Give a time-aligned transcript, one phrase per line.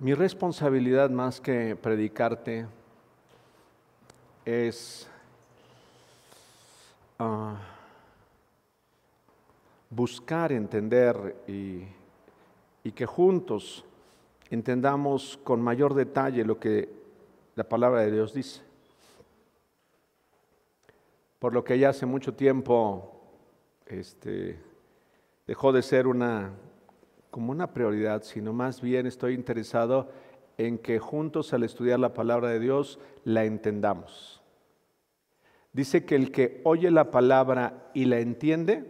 [0.00, 2.68] Mi responsabilidad más que predicarte
[4.44, 5.08] es
[7.18, 7.56] ah,
[9.90, 11.82] buscar entender y,
[12.84, 13.84] y que juntos
[14.50, 16.88] entendamos con mayor detalle lo que
[17.56, 18.62] la palabra de Dios dice.
[21.40, 23.20] Por lo que ya hace mucho tiempo
[23.84, 24.60] este,
[25.44, 26.52] dejó de ser una
[27.30, 30.10] como una prioridad, sino más bien estoy interesado
[30.56, 34.42] en que juntos al estudiar la palabra de Dios la entendamos.
[35.72, 38.84] Dice que el que oye la palabra y la entiende,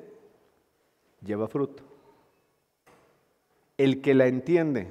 [1.22, 1.82] lleva fruto.
[3.76, 4.88] El que la entiende,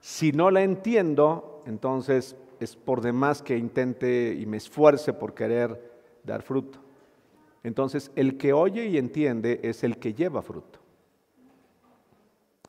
[0.00, 5.92] si no la entiendo, entonces es por demás que intente y me esfuerce por querer
[6.24, 6.78] dar fruto.
[7.62, 10.78] Entonces, el que oye y entiende es el que lleva fruto.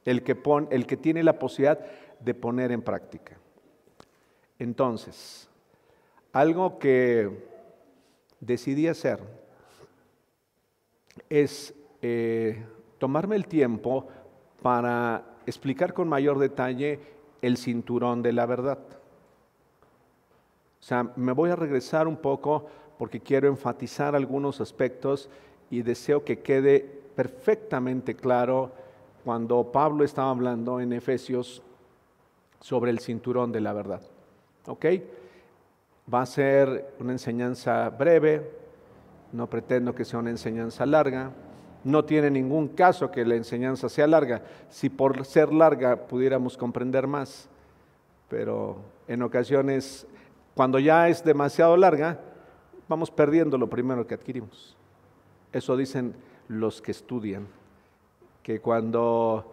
[0.07, 0.38] El que,
[0.71, 1.85] el que tiene la posibilidad
[2.21, 3.38] de poner en práctica.
[4.57, 5.49] Entonces,
[6.31, 7.30] algo que
[8.39, 9.19] decidí hacer
[11.30, 12.64] es eh,
[12.99, 14.08] tomarme el tiempo
[14.61, 17.02] para explicar con mayor detalle
[17.42, 18.80] el cinturón de la verdad.
[20.80, 22.66] O sea, me voy a regresar un poco
[22.97, 25.30] porque quiero enfatizar algunos aspectos
[25.69, 26.80] y deseo que quede
[27.14, 28.71] perfectamente claro
[29.28, 31.61] cuando Pablo estaba hablando en Efesios
[32.61, 34.00] sobre el cinturón de la verdad.
[34.67, 34.86] ¿Ok?
[36.14, 38.50] Va a ser una enseñanza breve,
[39.33, 41.31] no pretendo que sea una enseñanza larga,
[41.83, 47.05] no tiene ningún caso que la enseñanza sea larga, si por ser larga pudiéramos comprender
[47.05, 47.50] más,
[48.30, 48.78] pero
[49.09, 50.08] en ocasiones,
[50.55, 52.17] cuando ya es demasiado larga,
[52.88, 54.78] vamos perdiendo lo primero que adquirimos.
[55.52, 56.16] Eso dicen
[56.48, 57.45] los que estudian,
[58.48, 59.52] que cuando,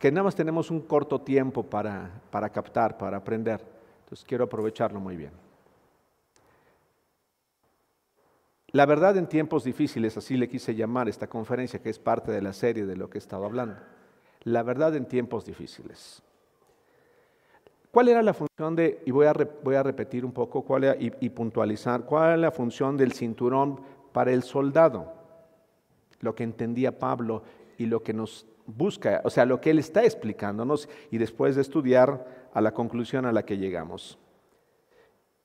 [0.00, 3.64] que nada más tenemos un corto tiempo para, para captar, para aprender.
[4.00, 5.30] Entonces quiero aprovecharlo muy bien.
[8.72, 12.42] La verdad en tiempos difíciles, así le quise llamar esta conferencia, que es parte de
[12.42, 13.76] la serie de lo que he estado hablando.
[14.42, 16.20] La verdad en tiempos difíciles.
[17.92, 21.12] ¿Cuál era la función de, y voy a, voy a repetir un poco cuál y,
[21.20, 23.80] y, puntualizar, cuál era la función del cinturón
[24.12, 25.12] para el soldado?
[26.18, 27.44] Lo que entendía Pablo
[27.78, 31.62] y lo que nos busca, o sea, lo que él está explicándonos y después de
[31.62, 34.18] estudiar a la conclusión a la que llegamos.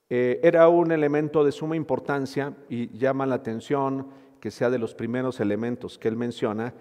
[0.08, 4.08] Eh, era un elemento de suma importancia y llama la atención
[4.40, 6.74] que sea de los primeros elementos que él menciona,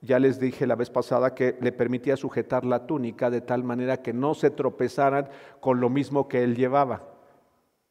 [0.00, 4.02] ya les dije la vez pasada que le permitía sujetar la túnica de tal manera
[4.02, 5.28] que no se tropezaran
[5.60, 7.08] con lo mismo que él llevaba.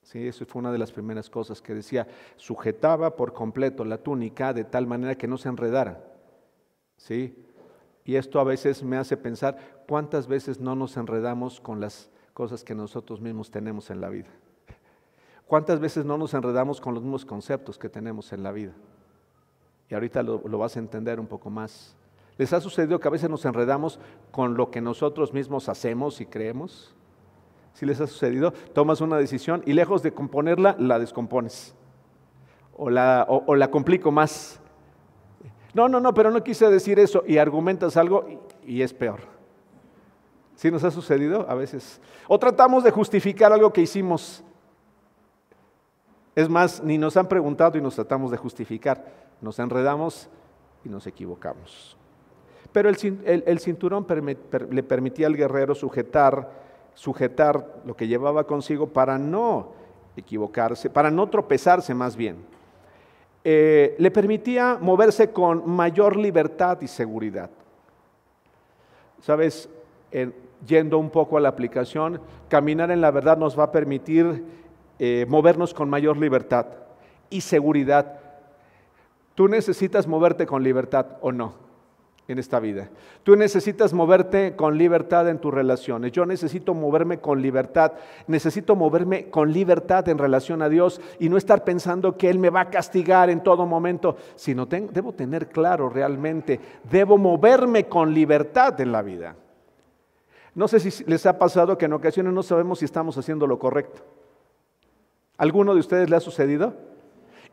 [0.02, 4.52] Sí, eso fue una de las primeras cosas que decía, sujetaba por completo la túnica
[4.54, 6.11] de tal manera que no se enredara.
[7.02, 7.36] ¿Sí?
[8.06, 9.58] Y esto a veces me hace pensar
[9.88, 14.30] cuántas veces no nos enredamos con las cosas que nosotros mismos tenemos en la vida.
[15.48, 18.74] ¿Cuántas veces no nos enredamos con los mismos conceptos que tenemos en la vida?
[19.90, 21.96] Y ahorita lo, lo vas a entender un poco más.
[22.38, 24.00] ¿Les ha sucedido que a veces nos enredamos
[24.32, 26.96] con lo que nosotros mismos hacemos y creemos?
[27.74, 31.76] Si les ha sucedido, tomas una decisión y lejos de componerla, la descompones.
[32.78, 34.61] O la, o, la complico más.
[35.74, 38.26] No, no, no, pero no quise decir eso y argumentas algo
[38.66, 39.20] y, es peor.
[40.56, 42.00] ¿Sí nos ha sucedido a veces?
[42.28, 44.44] O tratamos de justificar algo que hicimos.
[46.36, 49.06] Es más, ni nos han preguntado y nos tratamos de justificar.
[49.42, 50.30] Nos enredamos
[50.86, 51.98] y nos equivocamos.
[52.72, 54.06] Pero el, cinturón
[54.70, 56.50] le permitía al guerrero sujetar,
[56.94, 59.74] sujetar lo que llevaba consigo para no
[60.16, 62.38] equivocarse, para no tropezarse más bien.
[63.44, 67.50] Eh, le permitía moverse con mayor libertad y seguridad.
[69.22, 69.70] Sabes,
[70.66, 74.44] yendo un poco a la aplicación, caminar en la verdad nos va a permitir
[75.00, 76.68] eh, movernos con mayor libertad
[77.30, 78.20] y seguridad.
[79.36, 81.71] Tú necesitas moverte con libertad o no
[82.32, 82.90] en esta vida.
[83.24, 86.12] Tú necesitas moverte con libertad en tus relaciones.
[86.12, 87.94] Yo necesito moverme con libertad.
[88.28, 92.50] Necesito moverme con libertad en relación a Dios y no estar pensando que Él me
[92.50, 96.60] va a castigar en todo momento, sino debo tener claro realmente,
[96.90, 99.36] debo moverme con libertad en la vida.
[100.54, 103.58] No sé si les ha pasado que en ocasiones no sabemos si estamos haciendo lo
[103.60, 104.02] correcto.
[105.38, 106.74] ¿Alguno de ustedes le ha sucedido?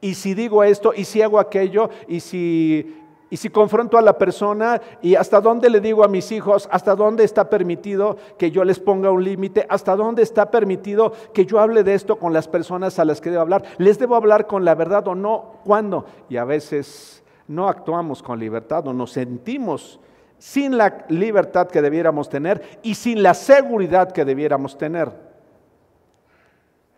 [0.00, 2.94] Y si digo esto, y si hago aquello, y si
[3.30, 6.94] y si confronto a la persona y hasta dónde le digo a mis hijos, hasta
[6.94, 11.60] dónde está permitido que yo les ponga un límite, hasta dónde está permitido que yo
[11.60, 14.64] hable de esto con las personas a las que debo hablar, les debo hablar con
[14.64, 16.06] la verdad o no, ¿cuándo?
[16.30, 20.00] Y a veces no actuamos con libertad o nos sentimos
[20.38, 25.12] sin la libertad que debiéramos tener y sin la seguridad que debiéramos tener.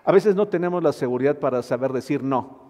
[0.04, 2.69] A veces no tenemos la seguridad para saber decir no.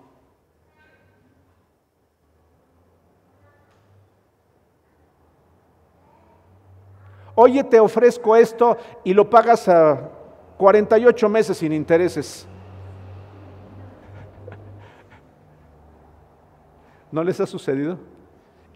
[7.42, 10.10] Oye, te ofrezco esto y lo pagas a
[10.58, 12.46] 48 meses sin intereses.
[17.10, 17.98] ¿No les ha sucedido?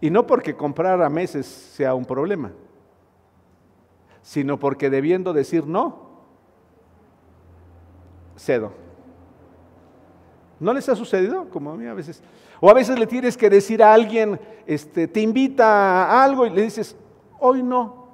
[0.01, 2.53] Y no porque comprar a meses sea un problema,
[4.23, 6.23] sino porque debiendo decir no,
[8.35, 8.71] cedo.
[10.59, 11.51] ¿No les ha sucedido?
[11.51, 12.23] Como a mí a veces.
[12.59, 16.49] O a veces le tienes que decir a alguien, este, te invita a algo y
[16.49, 16.97] le dices,
[17.39, 18.04] hoy no.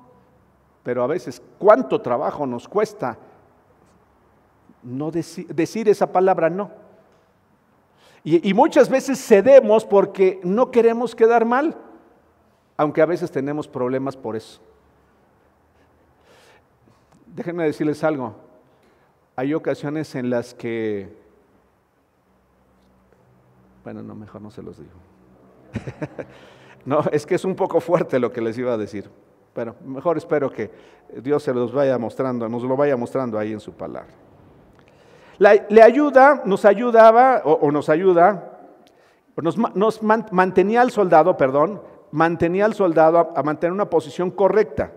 [0.84, 3.18] Pero a veces, ¿cuánto trabajo nos cuesta
[4.84, 6.72] no decir esa palabra no?
[8.24, 11.76] Y, muchas veces cedemos porque no queremos quedar mal,
[12.78, 14.62] aunque a veces tenemos problemas por eso.
[17.26, 18.36] Déjenme decirles algo.
[19.36, 21.12] Hay ocasiones en las que,
[23.84, 24.92] bueno, no, mejor no se los digo.
[26.86, 29.10] no, es que es un poco fuerte lo que les iba a decir.
[29.54, 30.72] Pero mejor espero que
[31.22, 34.22] Dios se los vaya mostrando, nos lo vaya mostrando ahí en su palabra
[35.42, 38.60] le ayuda, nos ayudaba, o, nos ayuda,
[39.36, 41.82] nos, nos, mantenía al soldado, perdón,
[42.12, 44.92] mantenía al soldado a, a mantener una posición correcta,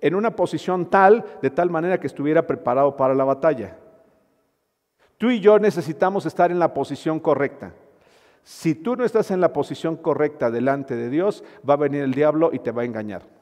[0.00, 3.76] en una posición tal, de tal manera que estuviera preparado para la batalla.
[5.18, 7.72] Tú y yo necesitamos estar en la posición correcta.
[8.42, 12.14] Si tú no estás en la posición correcta delante de Dios, va a venir el
[12.14, 13.37] diablo y te va a engañar.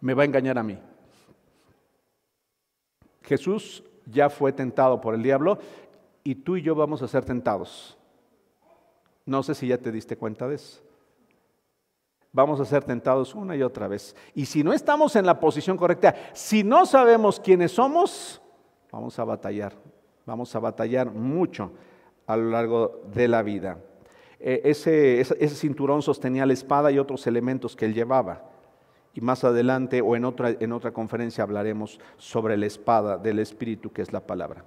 [0.00, 0.78] Me va a engañar a mí.
[3.22, 5.58] Jesús ya fue tentado por el diablo
[6.24, 7.96] y tú y yo vamos a ser tentados.
[9.26, 10.80] No sé si ya te diste cuenta de eso.
[12.32, 14.14] Vamos a ser tentados una y otra vez.
[14.34, 18.40] Y si no estamos en la posición correcta, si no sabemos quiénes somos,
[18.90, 19.74] vamos a batallar.
[20.24, 21.72] Vamos a batallar mucho
[22.26, 23.78] a lo largo de la vida.
[24.38, 28.57] E, ese, ese cinturón sostenía la espada y otros elementos que él llevaba
[29.14, 33.90] y más adelante o en otra, en otra conferencia hablaremos sobre la espada del Espíritu,
[33.90, 34.64] que es la palabra.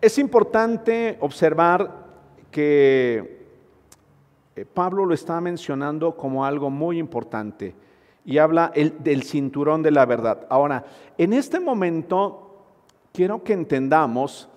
[0.00, 2.06] Es importante observar
[2.50, 3.46] que
[4.54, 7.74] eh, Pablo lo está mencionando como algo muy importante
[8.24, 10.46] y habla del cinturón de la verdad.
[10.50, 10.84] Ahora,
[11.16, 12.64] en este momento
[13.12, 14.48] quiero que entendamos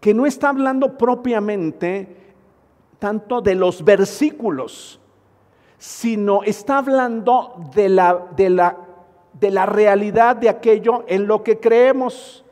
[0.00, 2.16] que no está hablando propiamente
[2.98, 5.00] tanto de los versículos,
[5.82, 8.78] sino está hablando de la, de la,
[9.32, 12.44] de la realidad de aquello en lo que creemos.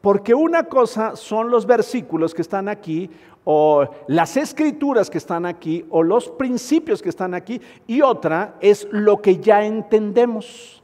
[0.00, 3.10] Porque una cosa son los versículos que están aquí,
[3.44, 8.88] o las escrituras que están aquí, o los principios que están aquí, y otra es
[8.90, 10.82] lo que ya entendemos,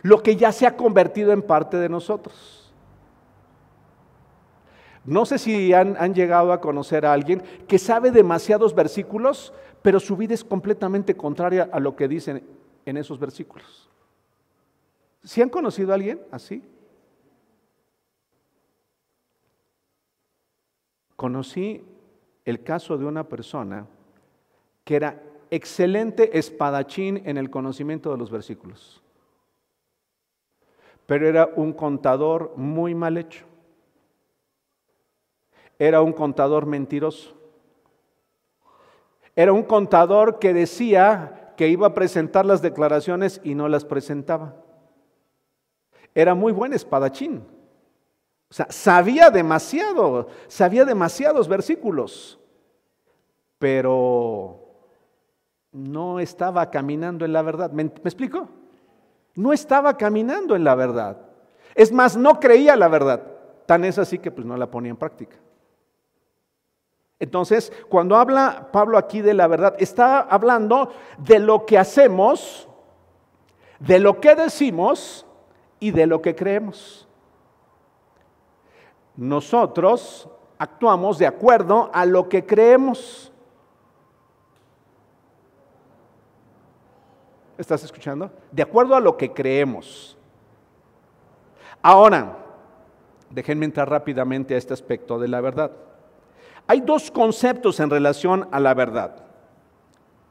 [0.00, 2.72] lo que ya se ha convertido en parte de nosotros.
[5.04, 9.98] No sé si han, han llegado a conocer a alguien que sabe demasiados versículos, pero
[9.98, 12.42] su vida es completamente contraria a lo que dicen
[12.84, 13.88] en esos versículos.
[15.22, 16.62] ¿Si han conocido a alguien así?
[21.16, 21.84] Conocí
[22.44, 23.86] el caso de una persona
[24.84, 29.02] que era excelente espadachín en el conocimiento de los versículos,
[31.06, 33.44] pero era un contador muy mal hecho,
[35.78, 37.39] era un contador mentiroso
[39.36, 44.56] era un contador que decía que iba a presentar las declaraciones y no las presentaba.
[46.14, 47.44] Era muy buen espadachín.
[48.50, 52.40] O sea, sabía demasiado, sabía demasiados versículos,
[53.58, 54.60] pero
[55.70, 57.70] no estaba caminando en la verdad.
[57.70, 58.48] ¿Me, ¿Me, explico?
[59.36, 61.18] No estaba caminando en la verdad.
[61.74, 63.22] Es más, no creía la verdad.
[63.66, 65.36] Tan es así que pues no la ponía en práctica.
[67.20, 72.66] Entonces, cuando habla Pablo aquí de la verdad, está hablando de lo que hacemos,
[73.78, 75.26] de lo que decimos
[75.78, 77.06] y de lo que creemos.
[79.16, 83.30] Nosotros actuamos de acuerdo a lo que creemos.
[87.58, 88.30] ¿Estás escuchando?
[88.50, 90.16] De acuerdo a lo que creemos.
[91.82, 92.38] Ahora,
[93.28, 95.70] déjenme entrar rápidamente a este aspecto de la verdad.
[96.70, 99.24] Hay dos conceptos en relación a la verdad.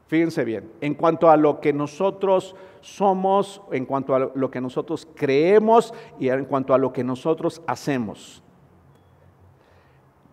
[0.06, 5.06] Fíjense bien, en cuanto a lo que nosotros somos, en cuanto a lo que nosotros
[5.14, 8.42] creemos y en cuanto a lo que nosotros hacemos.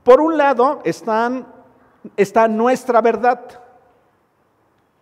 [0.06, 3.62] Por un lado está nuestra verdad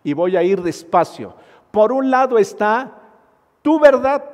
[0.02, 1.36] y voy a ir despacio.
[1.70, 2.98] Por un lado está
[3.62, 4.24] tu verdad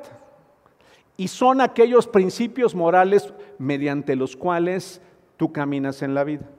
[1.17, 5.03] y son aquellos principios morales mediante los cuales
[5.37, 6.49] tú caminas en la vida.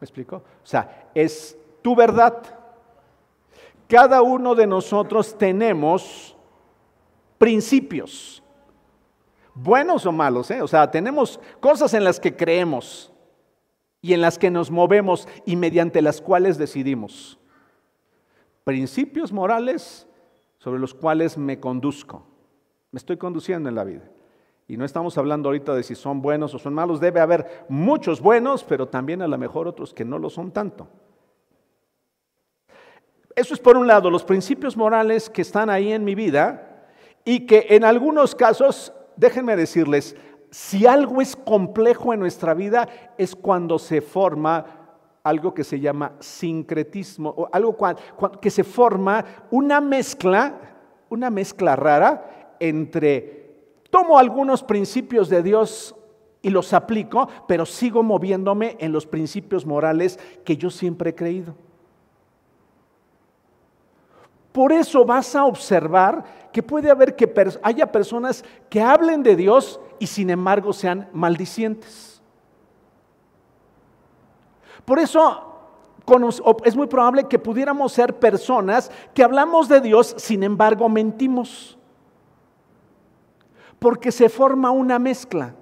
[0.00, 0.36] ¿Me explico?
[0.36, 2.42] O sea, es tu verdad.
[3.88, 6.36] Cada uno de nosotros tenemos
[7.38, 8.42] principios,
[9.54, 10.60] buenos o malos, ¿eh?
[10.60, 13.12] o sea, tenemos cosas en las que creemos
[14.02, 17.38] y en las que nos movemos y mediante las cuales decidimos.
[18.64, 20.06] Principios morales
[20.58, 22.26] sobre los cuales me conduzco.
[22.90, 24.02] Me estoy conduciendo en la vida.
[24.68, 27.00] Y no estamos hablando ahorita de si son buenos o son malos.
[27.00, 30.86] Debe haber muchos buenos, pero también a lo mejor otros que no lo son tanto.
[33.34, 36.84] Eso es por un lado, los principios morales que están ahí en mi vida
[37.24, 40.16] y que en algunos casos, déjenme decirles,
[40.50, 44.66] si algo es complejo en nuestra vida es cuando se forma
[45.22, 47.76] algo que se llama sincretismo, o algo
[48.40, 50.54] que se forma una mezcla,
[51.08, 53.47] una mezcla rara entre
[53.90, 55.94] tomo algunos principios de Dios
[56.42, 61.54] y los aplico, pero sigo moviéndome en los principios morales que yo siempre he creído.
[64.52, 69.80] Por eso vas a observar que puede haber que haya personas que hablen de Dios
[69.98, 72.20] y sin embargo sean maldicientes.
[74.84, 75.44] Por eso
[76.64, 81.77] es muy probable que pudiéramos ser personas que hablamos de Dios, sin embargo mentimos.
[83.78, 85.54] Porque se forma una mezcla.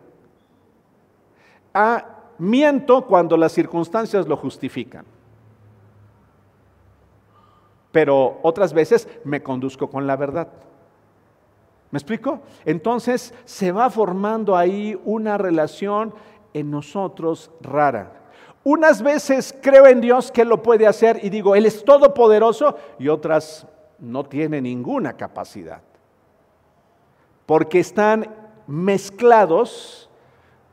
[1.75, 2.05] Ah,
[2.39, 5.05] miento cuando las circunstancias lo justifican
[7.97, 10.49] pero otras veces me conduzco con la verdad.
[11.91, 12.41] ¿Me explico?
[12.67, 16.13] Entonces se va formando ahí una relación
[16.53, 18.13] en nosotros rara.
[18.65, 23.09] Unas veces creo en Dios que lo puede hacer y digo, Él es todopoderoso y
[23.09, 23.67] otras
[23.99, 25.81] no tiene ninguna capacidad.
[27.47, 28.35] Porque están
[28.67, 30.11] mezclados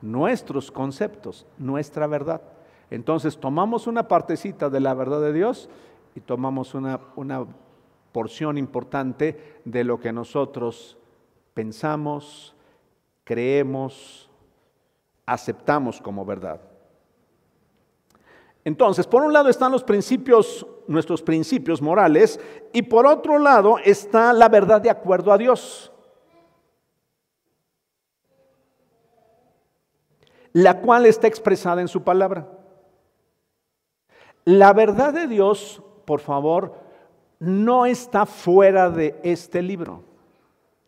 [0.01, 2.41] nuestros conceptos, nuestra verdad.
[2.89, 5.69] Entonces tomamos una partecita de la verdad de Dios
[6.15, 7.45] y tomamos una, una
[8.11, 10.97] porción importante de lo que nosotros
[11.53, 12.55] pensamos,
[13.23, 14.29] creemos,
[15.25, 16.61] aceptamos como verdad.
[18.65, 22.39] Entonces, por un lado están los principios, nuestros principios morales,
[22.71, 25.92] y por otro lado está la verdad de acuerdo a Dios.
[30.53, 32.47] La cual está expresada en su palabra.
[34.45, 36.75] La verdad de Dios por favor,
[37.39, 40.03] no está fuera de este libro.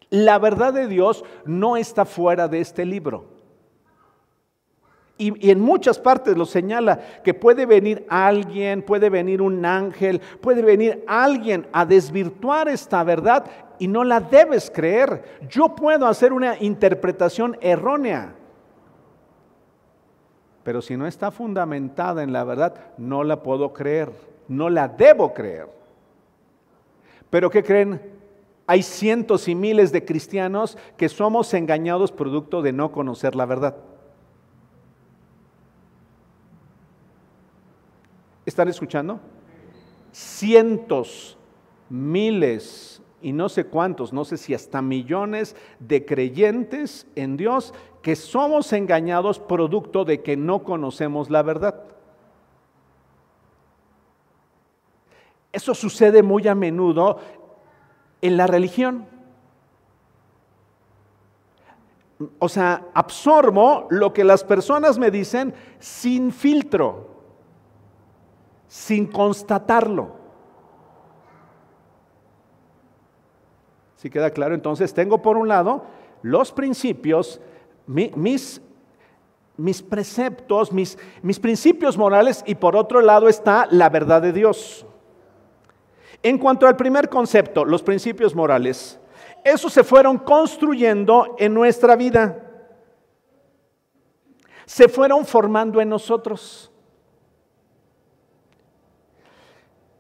[0.10, 3.34] La verdad de Dios no está fuera de este libro.
[5.18, 10.62] Y, en muchas partes lo señala que puede venir alguien, puede venir un ángel, puede
[10.62, 13.46] venir alguien a desvirtuar esta verdad
[13.80, 15.40] y no la debes creer.
[15.50, 18.36] Yo puedo hacer una interpretación errónea.
[20.66, 24.12] Pero si no está fundamentada en la verdad, no la puedo creer
[24.48, 25.68] no la debo creer.
[27.30, 28.02] Pero ¿qué creen?
[28.68, 33.76] Hay cientos y miles de cristianos que somos engañados producto de no conocer la verdad.
[38.46, 39.20] ¿Están escuchando?
[40.12, 41.38] Cientos,
[41.90, 42.95] miles
[43.26, 48.72] y no sé cuántos, no sé si hasta millones de creyentes en Dios que somos
[48.72, 51.86] engañados producto de que no conocemos la verdad.
[55.52, 57.18] Eso sucede muy a menudo
[58.22, 59.08] en la religión.
[62.38, 67.10] O sea, absorbo lo que las personas me dicen sin filtro,
[68.68, 70.25] sin constatarlo.
[73.96, 74.56] ¿Sí queda claro?
[74.56, 75.86] Entonces tengo por un lado
[76.22, 77.40] los principios,
[77.86, 78.62] mis,
[79.58, 84.86] mis preceptos, mis, mis principios morales y por otro lado está la verdad de Dios.
[86.24, 89.00] En cuanto al primer concepto, los principios morales,
[89.44, 92.42] esos se fueron construyendo en nuestra vida.
[94.66, 96.72] Se fueron formando en nosotros.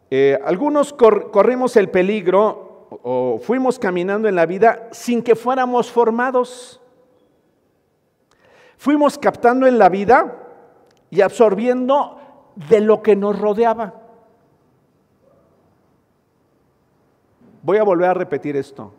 [0.09, 2.64] Eh, algunos corrimos el peligro
[3.03, 6.81] o fuimos caminando en la vida sin que fuéramos formados.
[8.77, 10.37] Fuimos captando en la vida
[11.09, 12.19] y absorbiendo
[12.55, 13.93] de lo que nos rodeaba.
[17.63, 18.93] Voy a volver a repetir esto.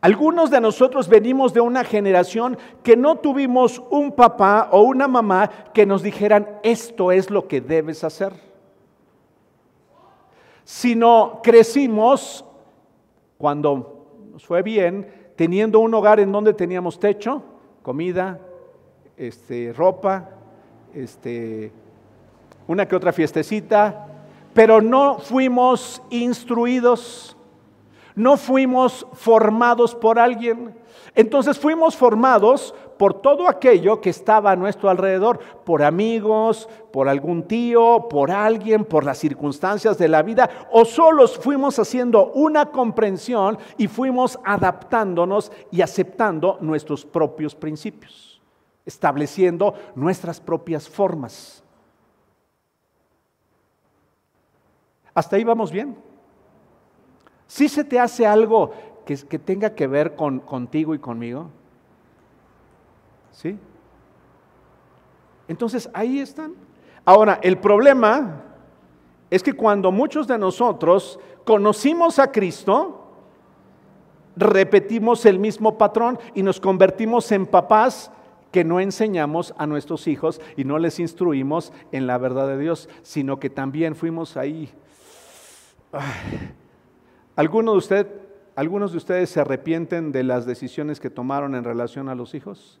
[0.00, 5.50] Algunos de nosotros venimos de una generación que no tuvimos un papá o una mamá
[5.74, 8.47] que nos dijeran, esto es lo que debes hacer.
[10.68, 12.44] Sino crecimos
[13.38, 17.42] cuando nos fue bien, teniendo un hogar en donde teníamos techo,
[17.82, 18.38] comida,
[19.16, 20.28] este, ropa,
[20.92, 21.72] este,
[22.66, 24.08] una que otra fiestecita,
[24.52, 27.34] pero no fuimos instruidos
[28.18, 30.74] no fuimos formados por alguien.
[31.14, 37.44] Entonces fuimos formados por todo aquello que estaba a nuestro alrededor, por amigos, por algún
[37.44, 43.56] tío, por alguien, por las circunstancias de la vida, o solos fuimos haciendo una comprensión
[43.78, 48.42] y fuimos adaptándonos y aceptando nuestros propios principios,
[48.84, 51.62] estableciendo nuestras propias formas.
[55.14, 55.96] ¿Hasta ahí vamos bien?
[57.46, 58.72] ¿Sí se te hace algo
[59.06, 61.50] que, que tenga que ver con, contigo y conmigo?
[63.38, 63.56] ¿Sí?
[65.46, 66.54] Entonces ahí están.
[67.04, 68.42] Ahora, el problema
[69.30, 73.12] es que cuando muchos de nosotros conocimos a Cristo,
[74.34, 78.10] repetimos el mismo patrón y nos convertimos en papás
[78.50, 82.88] que no enseñamos a nuestros hijos y no les instruimos en la verdad de Dios,
[83.02, 84.68] sino que también fuimos ahí.
[87.36, 88.04] ¿Algunos de,
[88.56, 92.80] ¿Algunos de ustedes se arrepienten de las decisiones que tomaron en relación a los hijos?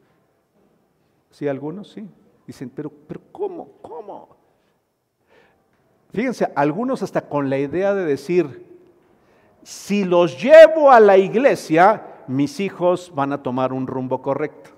[1.30, 2.08] Sí, algunos, sí.
[2.46, 3.68] Dicen, pero, pero ¿cómo?
[3.82, 4.36] ¿Cómo?
[6.12, 8.66] Fíjense, algunos hasta con la idea de decir,
[9.62, 14.70] si los llevo a la iglesia, mis hijos van a tomar un rumbo correcto.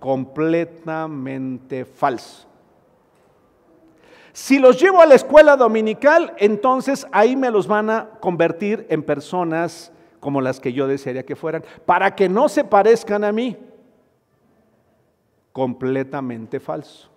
[0.00, 2.48] Completamente falso.
[4.32, 9.02] Si los llevo a la escuela dominical, entonces ahí me los van a convertir en
[9.02, 13.56] personas como las que yo desearía que fueran, para que no se parezcan a mí.
[15.52, 17.08] Completamente falso.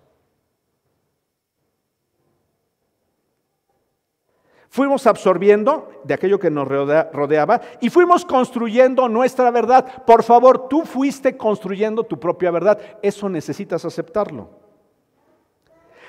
[4.69, 10.03] Fuimos absorbiendo de aquello que nos rodeaba y fuimos construyendo nuestra verdad.
[10.03, 12.79] Por favor, tú fuiste construyendo tu propia verdad.
[13.03, 14.63] Eso necesitas aceptarlo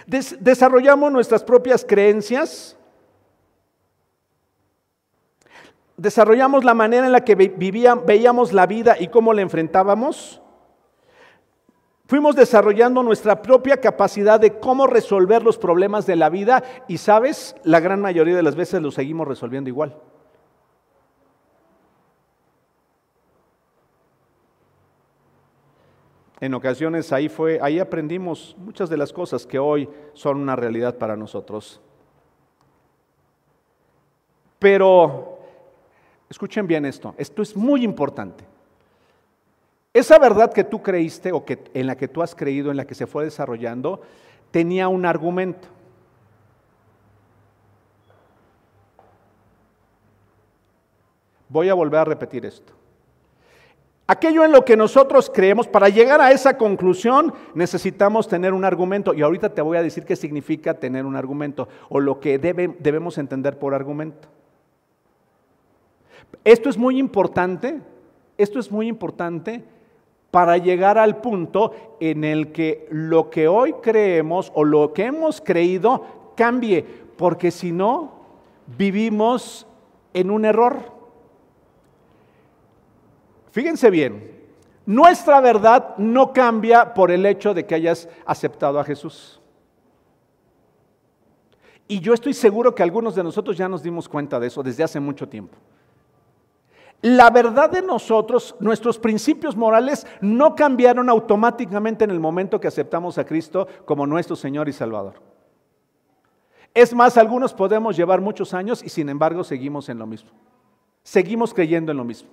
[0.07, 2.77] desarrollamos nuestras propias creencias,
[5.97, 10.41] desarrollamos la manera en la que veíamos la vida y cómo la enfrentábamos.
[12.15, 17.57] Fuimos desarrollando nuestra propia capacidad de cómo resolver los problemas de la vida y, sabes,
[17.65, 19.97] la gran mayoría de las veces los seguimos resolviendo igual.
[26.39, 30.97] En ocasiones ahí fue, ahí aprendimos muchas de las cosas que hoy son una realidad
[30.97, 31.81] para nosotros.
[34.61, 35.41] Pero
[36.31, 38.54] escuchen bien esto, esto es muy importante.
[39.95, 42.85] Esa verdad que tú creíste o que en la que tú has creído, en la
[42.85, 44.03] que se fue desarrollando,
[44.51, 45.69] tenía un argumento.
[51.49, 52.73] Voy a volver a repetir esto.
[54.09, 59.15] Aquello en lo que nosotros creemos, para llegar a esa conclusión necesitamos tener un argumento.
[59.15, 63.17] Y ahorita te voy a decir qué significa tener un argumento o lo que debemos
[63.17, 64.27] entender por argumento.
[66.43, 67.81] Esto es muy importante,
[68.37, 69.65] esto es muy importante
[70.35, 75.41] para llegar al punto en el que lo que hoy creemos o lo que hemos
[75.41, 76.85] creído cambie,
[77.17, 78.11] porque si no,
[78.77, 79.65] vivimos
[80.13, 80.91] en un error.
[83.53, 84.29] Fíjense bien,
[84.87, 89.41] nuestra verdad no cambia por el hecho de que hayas aceptado a Jesús.
[91.87, 94.83] Y yo estoy seguro que algunos de nosotros ya nos dimos cuenta de eso desde
[94.83, 95.57] hace mucho tiempo.
[97.05, 103.19] La verdad de nosotros, nuestros principios morales no cambiaron automáticamente en el momento que aceptamos
[103.19, 105.21] a Cristo como nuestro Señor y Salvador.
[106.73, 110.31] Es más, algunos podemos llevar muchos años y sin embargo seguimos en lo mismo.
[111.03, 112.31] Seguimos creyendo en lo mismo.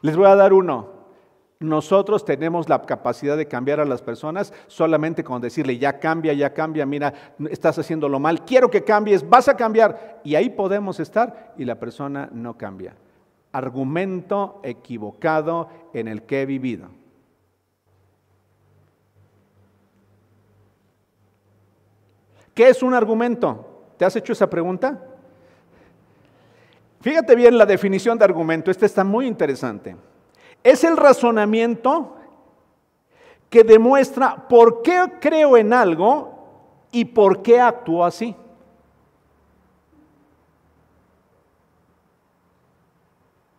[0.00, 1.01] Les voy a dar uno.
[1.62, 6.52] Nosotros tenemos la capacidad de cambiar a las personas solamente con decirle, ya cambia, ya
[6.52, 7.14] cambia, mira,
[7.50, 10.20] estás haciéndolo mal, quiero que cambies, vas a cambiar.
[10.24, 12.96] Y ahí podemos estar y la persona no cambia.
[13.52, 16.88] Argumento equivocado en el que he vivido.
[22.54, 23.84] ¿Qué es un argumento?
[23.96, 25.00] ¿Te has hecho esa pregunta?
[27.00, 29.96] Fíjate bien la definición de argumento, este está muy interesante.
[30.64, 32.16] Es el razonamiento
[33.50, 36.32] que demuestra por qué creo en algo
[36.90, 38.34] y por qué actúo así.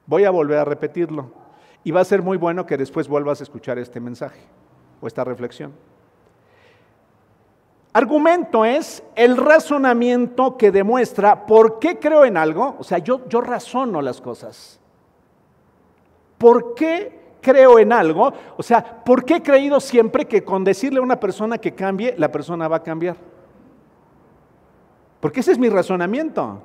[0.05, 1.31] Voy a volver a repetirlo.
[1.83, 4.41] Y va a ser muy bueno que después vuelvas a escuchar este mensaje
[5.01, 5.73] o esta reflexión.
[7.91, 12.75] Argumento es el razonamiento que demuestra por qué creo en algo.
[12.79, 14.79] O sea, yo, yo razono las cosas.
[16.43, 18.33] ¿Por qué creo en algo?
[18.57, 22.15] O sea, ¿por qué he creído siempre que con decirle a una persona que cambie,
[22.17, 23.15] la persona va a cambiar?
[25.21, 26.59] Porque ese es mi razonamiento.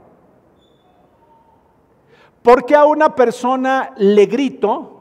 [2.42, 5.00] ¿Por qué a una persona le grito?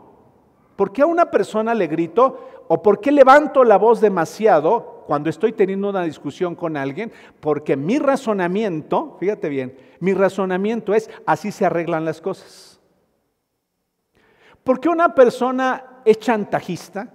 [0.76, 2.48] ¿Por qué a una persona le grito?
[2.68, 7.12] ¿O por qué levanto la voz demasiado cuando estoy teniendo una discusión con alguien?
[7.40, 12.77] Porque mi razonamiento, fíjate bien, mi razonamiento es así se arreglan las cosas.
[14.68, 17.08] ¿Por qué una persona es chantajista?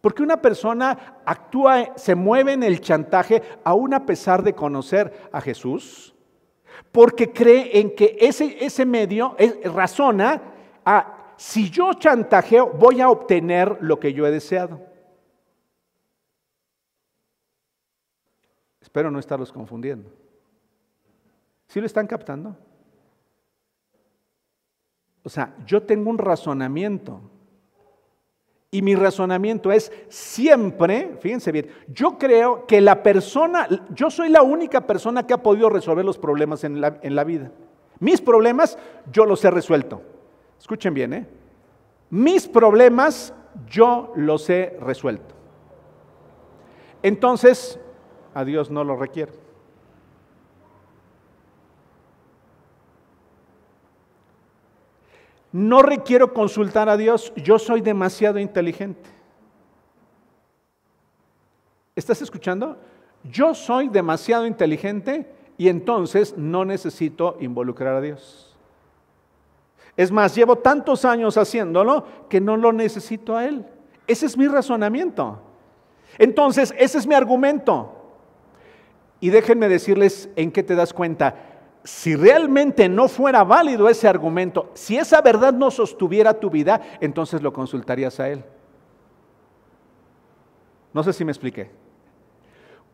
[0.00, 5.28] ¿Por qué una persona actúa, se mueve en el chantaje aún a pesar de conocer
[5.30, 6.12] a Jesús?
[6.90, 9.36] Porque cree en que ese, ese medio
[9.72, 10.42] razona
[10.84, 14.80] a, si yo chantajeo, voy a obtener lo que yo he deseado.
[18.80, 20.10] Espero no estarlos confundiendo.
[21.68, 22.56] ¿Sí lo están captando?
[25.22, 27.20] O sea, yo tengo un razonamiento.
[28.72, 34.42] Y mi razonamiento es siempre, fíjense bien, yo creo que la persona, yo soy la
[34.42, 37.50] única persona que ha podido resolver los problemas en la, en la vida.
[37.98, 38.78] Mis problemas
[39.10, 40.02] yo los he resuelto.
[40.58, 41.26] Escuchen bien, ¿eh?
[42.10, 43.34] Mis problemas
[43.66, 45.34] yo los he resuelto.
[47.02, 47.80] Entonces,
[48.34, 49.32] a Dios no lo requiere.
[55.52, 59.08] No requiero consultar a Dios, yo soy demasiado inteligente.
[61.96, 62.78] ¿Estás escuchando?
[63.24, 68.56] Yo soy demasiado inteligente y entonces no necesito involucrar a Dios.
[69.96, 73.66] Es más, llevo tantos años haciéndolo que no lo necesito a Él.
[74.06, 75.40] Ese es mi razonamiento.
[76.16, 77.96] Entonces, ese es mi argumento.
[79.20, 81.34] Y déjenme decirles en qué te das cuenta
[81.84, 87.42] si realmente no fuera válido ese argumento, si esa verdad no sostuviera tu vida, entonces
[87.42, 88.44] lo consultarías a Él.
[90.92, 91.70] No sé si me expliqué.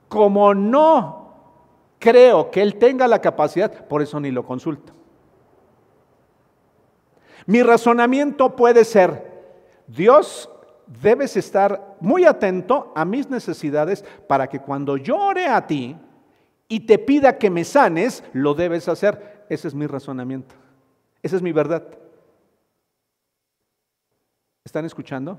[0.09, 1.35] Como no
[1.99, 4.93] creo que Él tenga la capacidad, por eso ni lo consulto.
[7.47, 9.45] Mi razonamiento puede ser,
[9.87, 10.51] Dios,
[10.87, 15.97] debes estar muy atento a mis necesidades para que cuando yo ore a ti,
[16.69, 19.45] y te pida que me sanes, lo debes hacer.
[19.49, 20.55] Ese es mi razonamiento.
[21.23, 21.87] Esa es mi verdad.
[24.65, 25.39] ¿Están escuchando?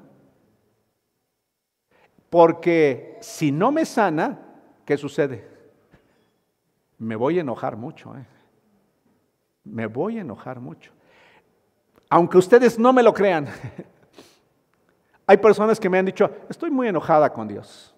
[2.29, 4.39] Porque si no me sana,
[4.85, 5.47] ¿qué sucede?
[6.97, 8.15] Me voy a enojar mucho.
[8.15, 8.25] ¿eh?
[9.65, 10.91] Me voy a enojar mucho.
[12.09, 13.47] Aunque ustedes no me lo crean.
[15.27, 17.93] Hay personas que me han dicho, estoy muy enojada con Dios.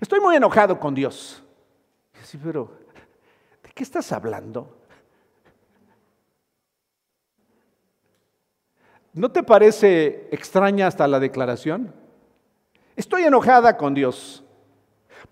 [0.00, 1.42] Estoy muy enojado con Dios.
[2.22, 2.70] Sí, pero
[3.62, 4.76] ¿de qué estás hablando?
[9.12, 11.92] ¿No te parece extraña hasta la declaración?
[12.94, 14.44] Estoy enojada con Dios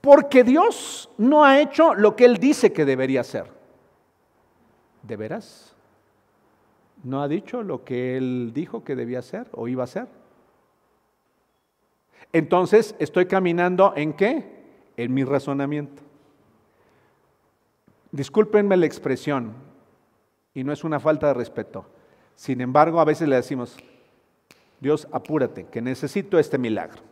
[0.01, 3.51] porque Dios no ha hecho lo que Él dice que debería hacer.
[5.03, 5.75] ¿De veras?
[7.05, 10.09] ¿No ha dicho lo que Él dijo que debía hacer o iba a hacer?
[12.33, 14.56] Entonces, ¿estoy caminando en qué?
[14.97, 16.03] En mi razonamiento.
[18.13, 19.53] Discúlpenme la expresión,
[20.55, 21.85] y no es una falta de respeto.
[22.35, 23.77] Sin embargo, a veces le decimos,
[24.81, 27.03] Dios, apúrate, que necesito este milagro.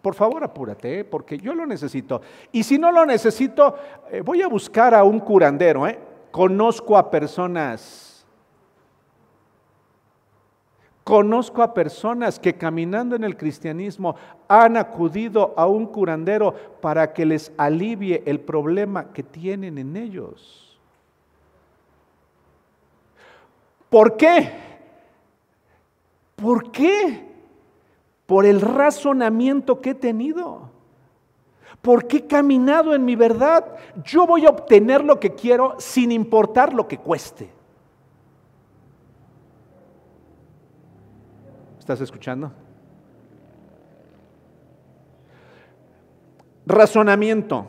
[0.00, 1.04] Por favor, apúrate, ¿eh?
[1.04, 2.22] porque yo lo necesito.
[2.52, 3.76] Y si no lo necesito,
[4.10, 5.86] eh, voy a buscar a un curandero.
[5.86, 5.98] ¿eh?
[6.30, 8.09] Conozco a personas
[11.10, 14.14] Conozco a personas que caminando en el cristianismo
[14.46, 20.78] han acudido a un curandero para que les alivie el problema que tienen en ellos.
[23.88, 24.52] ¿Por qué?
[26.36, 27.28] ¿Por qué?
[28.24, 30.70] Por el razonamiento que he tenido.
[31.82, 33.66] Porque he caminado en mi verdad.
[34.04, 37.59] Yo voy a obtener lo que quiero sin importar lo que cueste.
[41.90, 42.52] ¿Estás escuchando?
[46.64, 47.66] Razonamiento.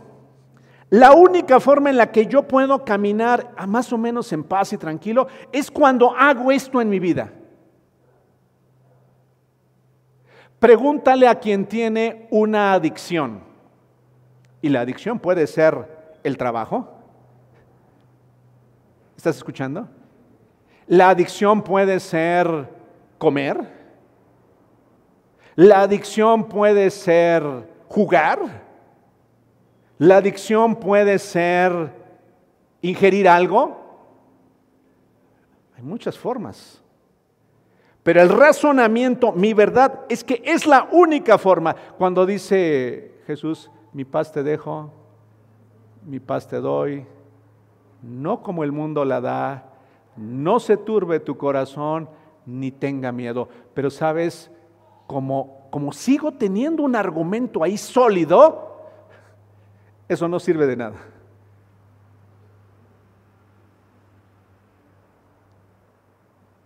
[0.92, 4.74] La única forma en la que yo puedo caminar a más o menos en paz
[4.74, 7.32] y tranquilo es cuando hago esto en mi vida.
[10.60, 13.42] Pregúntale a quien tiene una adicción.
[14.62, 16.94] Y la adicción puede ser el trabajo.
[19.18, 19.90] ¿Estás escuchando?
[20.86, 22.70] La adicción puede ser
[23.18, 23.81] comer.
[25.56, 27.44] La adicción puede ser
[27.88, 28.40] jugar.
[29.98, 31.92] La adicción puede ser
[32.82, 33.78] ingerir algo.
[35.76, 36.82] Hay muchas formas.
[38.04, 41.76] Pero el razonamiento, mi verdad, es que es la única forma.
[41.98, 44.92] Cuando dice Jesús, mi paz te dejo,
[46.06, 47.06] mi paz te doy,
[48.02, 49.70] no como el mundo la da,
[50.16, 52.10] no se turbe tu corazón,
[52.46, 53.48] ni tenga miedo.
[53.76, 54.50] Pero sabes,
[55.12, 58.88] como, como sigo teniendo un argumento ahí sólido,
[60.08, 60.96] eso no sirve de nada.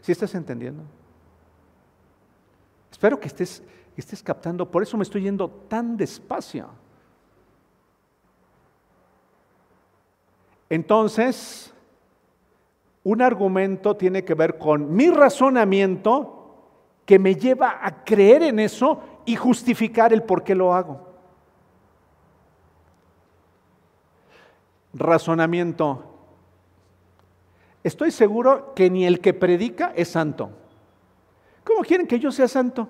[0.01, 0.83] ¿Sí estás entendiendo?
[2.91, 3.63] Espero que estés,
[3.97, 6.69] estés captando, por eso me estoy yendo tan despacio.
[10.69, 11.73] Entonces,
[13.03, 16.44] un argumento tiene que ver con mi razonamiento
[17.05, 21.13] que me lleva a creer en eso y justificar el por qué lo hago.
[24.93, 26.11] Razonamiento.
[27.83, 30.49] Estoy seguro que ni el que predica es santo.
[31.63, 32.89] ¿Cómo quieren que yo sea santo?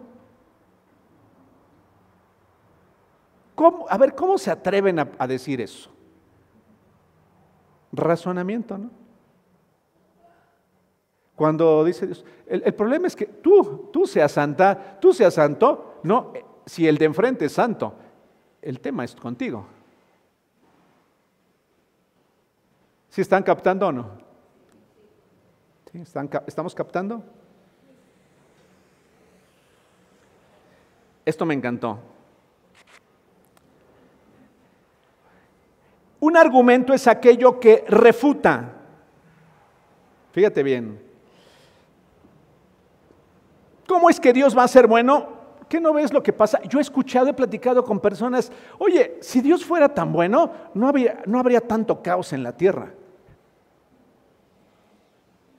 [3.90, 5.90] A ver, ¿cómo se atreven a, a decir eso?
[7.92, 9.05] Razonamiento, ¿no?
[11.36, 16.32] Cuando dice Dios, el, problema es que tú, tú seas santa, tú seas santo, no,
[16.66, 17.94] si el de enfrente es santo,
[18.62, 19.66] el tema es contigo.
[23.10, 24.12] ¿Sí están captando o no?
[25.92, 27.24] ¿Sí están, ¿Estamos captando?
[31.26, 32.00] Esto me encantó.
[36.20, 38.74] Un argumento es aquello que refuta.
[40.32, 41.05] Fíjate bien,
[43.96, 45.30] ¿Cómo es que Dios va a ser bueno?
[45.70, 46.62] ¿Qué no ves lo que pasa?
[46.64, 50.92] Yo he escuchado, he platicado con personas, oye, si Dios fuera tan bueno, no,
[51.26, 52.92] no habría tanto caos en la tierra.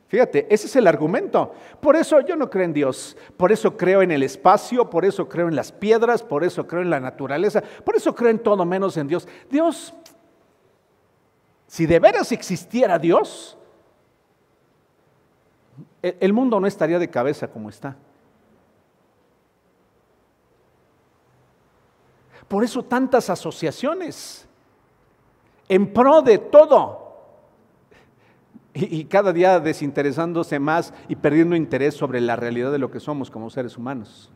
[0.09, 1.55] Fíjate, ese es el argumento.
[1.81, 3.17] Por eso yo no creo en Dios.
[3.39, 6.83] Por eso creo en el espacio, por eso creo en las piedras, por eso creo
[6.83, 9.27] en la naturaleza, por eso creo en todo menos en Dios.
[9.49, 9.95] Dios,
[11.67, 13.57] si de veras existiera Dios,
[16.03, 17.97] el mundo no estaría de cabeza como está.
[22.49, 24.47] Por eso tantas asociaciones
[25.69, 27.05] en pro de todo.
[28.79, 33.31] Y, cada día desinteresándose más y perdiendo interés sobre la realidad de lo que somos
[33.31, 34.31] como seres humanos.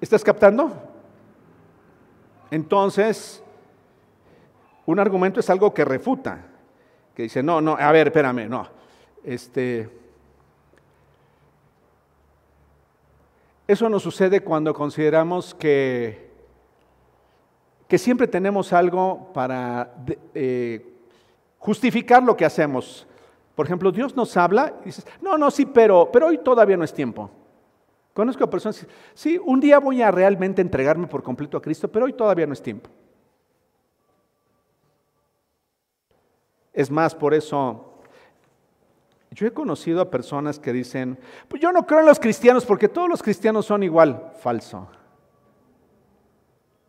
[0.00, 0.70] ¿Estás captando?
[2.52, 3.42] Entonces,
[4.84, 6.46] un argumento es algo que refuta,
[7.12, 8.68] que dice, no, no, a ver, espérame, no.
[9.24, 9.90] Este,
[13.66, 16.30] Eso nos sucede cuando consideramos que,
[17.88, 19.92] que siempre tenemos algo para
[20.34, 20.94] eh,
[21.58, 23.06] justificar lo que hacemos.
[23.56, 26.84] Por ejemplo, Dios nos habla y dices, no, no, sí, pero, pero hoy todavía no
[26.84, 27.28] es tiempo.
[28.14, 31.88] Conozco a personas que sí, un día voy a realmente entregarme por completo a Cristo,
[31.90, 32.88] pero hoy todavía no es tiempo.
[36.72, 37.95] Es más, por eso
[39.36, 42.88] yo he conocido a personas que dicen, pues yo no creo en los cristianos porque
[42.88, 44.32] todos los cristianos son igual.
[44.40, 44.88] Falso.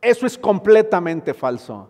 [0.02, 1.90] Eso es completamente falso.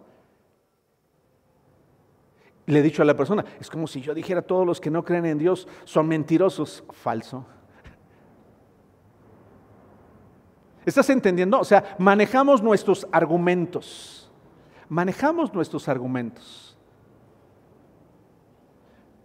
[2.65, 5.06] Le he dicho a la persona, es como si yo dijera todos los que no
[5.06, 6.84] creen en Dios son mentirosos.
[6.91, 7.46] Falso.
[10.88, 11.60] ¿Estás entendiendo?
[11.60, 14.32] O sea, manejamos nuestros argumentos.
[14.89, 16.66] Manejamos nuestros argumentos.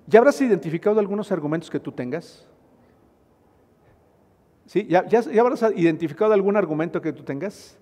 [0.06, 2.46] ¿Ya habrás identificado algunos argumentos que tú tengas?
[4.66, 4.86] ¿Sí?
[4.88, 5.04] ¿Ya,
[5.40, 7.76] habrás identificado algún argumento que tú tengas?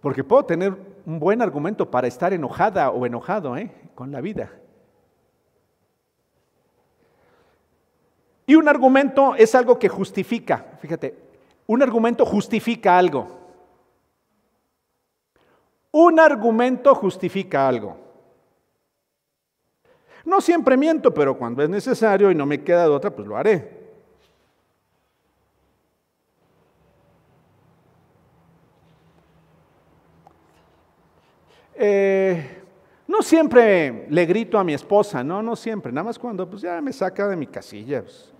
[0.00, 3.72] Porque puedo tener un buen argumento para estar enojada o enojado ¿eh?
[3.94, 4.52] con la vida.
[8.46, 11.16] Y un argumento es algo que justifica, fíjate,
[11.66, 13.40] un argumento justifica algo.
[15.90, 18.03] Un argumento justifica algo.
[20.24, 23.36] No siempre miento, pero cuando es necesario y no me queda de otra, pues lo
[23.36, 23.84] haré.
[31.76, 32.62] Eh,
[33.06, 36.80] no siempre le grito a mi esposa, no, no siempre, nada más cuando pues ya
[36.80, 38.02] me saca de mi casilla.
[38.02, 38.32] Pues.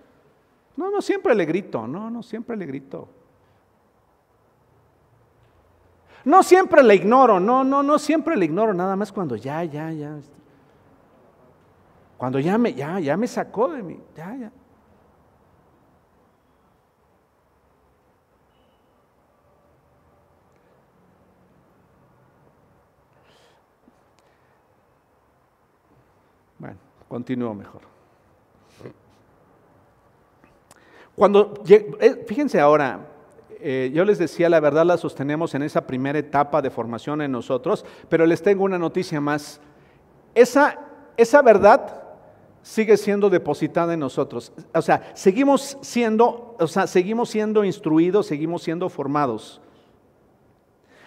[0.75, 3.07] No, no siempre le grito, no, no siempre le grito.
[6.23, 9.91] No siempre la ignoro, no, no, no siempre la ignoro, nada más cuando ya, ya,
[9.91, 10.17] ya.
[12.25, 14.51] Cuando ya me, ya, ya me sacó de mí, ya, ya.
[26.57, 27.81] Bueno, continúo mejor.
[31.15, 33.05] Cuando, eh, fíjense ahora,
[33.59, 37.31] eh, yo les decía, la verdad la sostenemos en esa primera etapa de formación en
[37.31, 39.61] nosotros, pero les tengo una noticia más.
[40.33, 40.79] Esa,
[41.17, 42.04] esa verdad
[42.65, 44.51] sigue siendo depositada en nosotros.
[44.73, 49.61] O sea, seguimos siendo, o sea, seguimos siendo instruidos, seguimos siendo formados.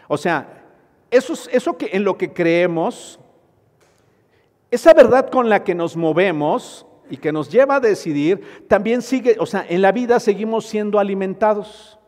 [0.06, 0.62] O sea,
[1.10, 3.18] eso, eso que en lo que creemos,
[4.70, 9.36] esa verdad con la que nos movemos y que nos lleva a decidir, también sigue,
[9.40, 11.98] o sea, en la vida seguimos siendo alimentados.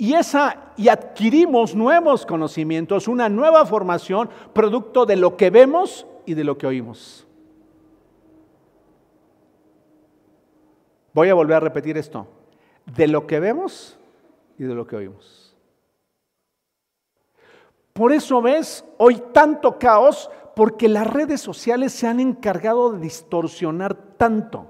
[0.00, 6.34] Y, esa, y adquirimos nuevos conocimientos, una nueva formación, producto de lo que vemos y
[6.34, 7.26] de lo que oímos.
[11.14, 12.28] Voy a volver a repetir esto.
[12.84, 13.98] De lo que vemos
[14.58, 15.56] y de lo que oímos.
[17.94, 23.94] Por eso ves hoy tanto caos, porque las redes sociales se han encargado de distorsionar
[23.94, 24.66] tanto.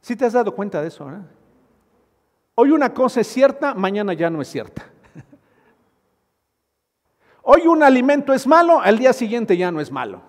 [0.00, 1.06] Si te has dado cuenta de eso?
[2.54, 4.95] Hoy una cosa es cierta, mañana ya no es cierta.
[7.48, 10.20] Hoy un alimento es malo, al día siguiente ya no es malo.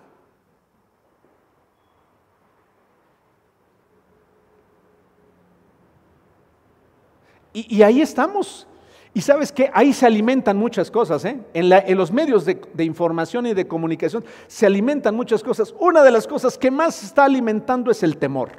[7.52, 8.68] Y, ahí estamos.
[9.12, 11.40] Y sabes que ahí se alimentan muchas cosas, ¿eh?
[11.54, 15.74] en, los medios de, información y de comunicación se alimentan muchas cosas.
[15.80, 18.52] Una de las cosas que más está alimentando es el temor.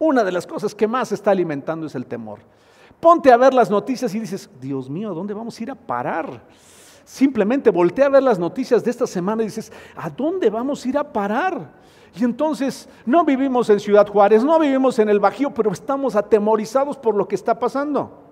[0.00, 2.40] Una de las cosas que más está alimentando es el temor.
[2.98, 6.42] Ponte a ver las noticias y dices, Dios mío, ¿dónde vamos a ir a parar?
[7.06, 10.88] Simplemente voltea a ver las noticias de esta semana y dices, ¿a dónde vamos a
[10.88, 11.70] ir a parar?
[12.18, 16.96] Y entonces no vivimos en Ciudad Juárez, no vivimos en el Bajío, pero estamos atemorizados
[16.96, 18.24] por lo que está pasando.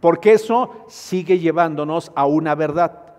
[0.00, 3.14] Porque eso sigue llevándonos a una verdad.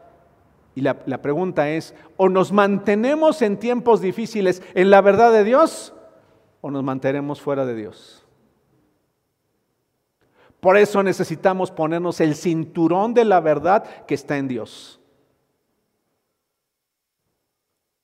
[0.76, 5.94] Y la, pregunta es, ¿o nos mantenemos en tiempos difíciles en la verdad de Dios
[6.60, 8.21] o nos mantenemos fuera de Dios?
[10.62, 15.00] Por eso necesitamos ponernos el cinturón de la verdad que está en Dios.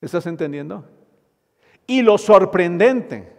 [0.01, 0.83] ¿Estás entendiendo?
[1.85, 3.37] Y lo sorprendente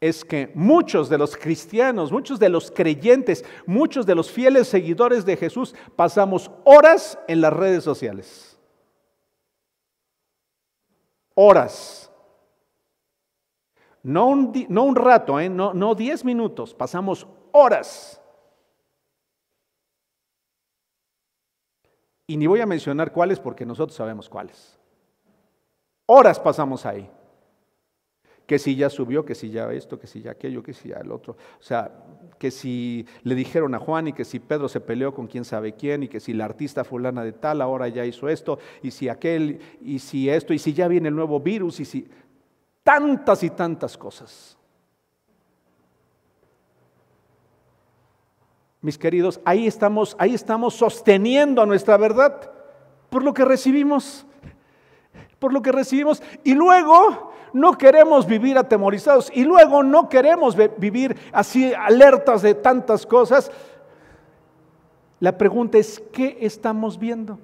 [0.00, 5.24] es que muchos de los cristianos, muchos de los creyentes, muchos de los fieles seguidores
[5.24, 8.58] de Jesús pasamos horas en las redes sociales.
[11.34, 12.10] Horas.
[14.06, 15.48] No un, no un rato, ¿eh?
[15.48, 18.22] no, no diez minutos, pasamos horas.
[22.28, 24.78] Y ni voy a mencionar cuáles porque nosotros sabemos cuáles.
[26.06, 27.10] Horas pasamos ahí
[28.46, 30.98] que si ya subió, que si ya esto, que si ya aquello, que si ya
[30.98, 31.36] el otro.
[31.58, 31.90] O sea,
[32.38, 35.74] que si le dijeron a Juan y que si Pedro se peleó con quién sabe
[35.74, 39.08] quién y que si la artista fulana de tal ahora ya hizo esto y si
[39.08, 42.08] aquel y si esto y si ya viene el nuevo virus y si
[42.86, 44.56] tantas y tantas cosas.
[48.80, 52.48] Mis queridos, ahí estamos, ahí estamos sosteniendo nuestra verdad
[53.10, 54.24] por lo que recibimos,
[55.40, 61.16] por lo que recibimos y luego no queremos vivir atemorizados y luego no queremos vivir
[61.32, 63.50] así alertas de tantas cosas.
[65.18, 67.36] La pregunta es, ¿qué estamos viendo?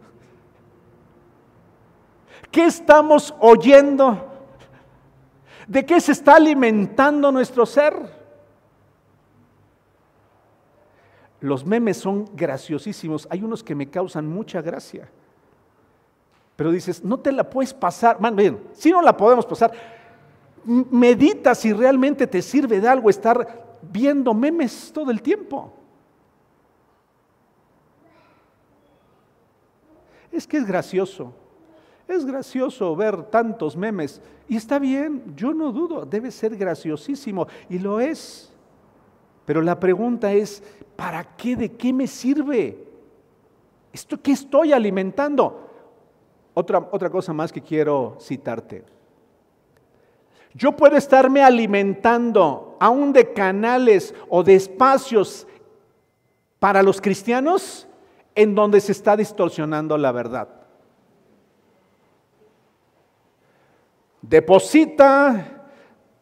[2.53, 4.32] ¿Qué estamos oyendo?
[5.67, 7.95] ¿De qué se está alimentando nuestro ser?
[11.41, 13.27] Los memes son graciosísimos.
[13.31, 15.09] Hay unos que me causan mucha gracia.
[16.57, 18.21] Pero dices, no te la puedes pasar.
[18.21, 19.73] Man, bien, si no la podemos pasar,
[20.65, 25.73] medita si realmente te sirve de algo estar viendo memes todo el tiempo.
[30.31, 31.35] Es que es gracioso.
[32.09, 34.21] Es gracioso ver tantos memes.
[34.49, 37.47] Y está bien, yo no dudo, debe ser graciosísimo.
[37.69, 38.53] Y lo es.
[39.45, 40.63] Pero la pregunta es,
[40.97, 41.57] ¿para qué?
[41.57, 42.87] ¿De qué me sirve?
[43.93, 45.69] ¿Esto qué estoy alimentando?
[46.55, 48.85] Otra, otra cosa más que quiero citarte.
[50.55, 55.47] Yo puedo estarme alimentando aún de canales o de espacios
[56.59, 57.87] para los cristianos
[58.35, 60.62] en donde se está distorsionando la verdad.
[64.23, 65.63] Deposita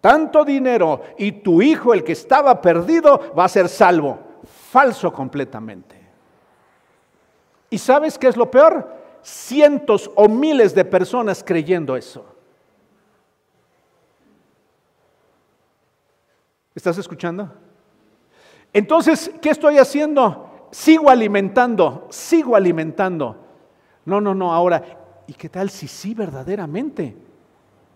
[0.01, 4.19] tanto dinero y tu hijo, el que estaba perdido, va a ser salvo.
[4.71, 6.01] Falso completamente.
[7.69, 8.97] ¿Y sabes qué es lo peor?
[9.23, 12.25] Cientos o miles de personas creyendo eso.
[16.75, 17.53] ¿Estás escuchando?
[18.73, 20.69] Entonces, ¿qué estoy haciendo?
[20.71, 23.37] Sigo alimentando, sigo alimentando.
[24.05, 24.83] No, no, no, ahora,
[25.27, 27.17] ¿y qué tal si sí verdaderamente?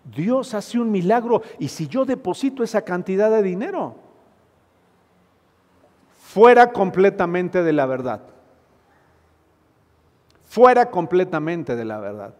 [0.05, 3.95] Dios hace un milagro y si yo deposito esa cantidad de dinero,
[6.19, 8.21] fuera completamente de la verdad.
[10.43, 12.33] Fuera completamente de la verdad.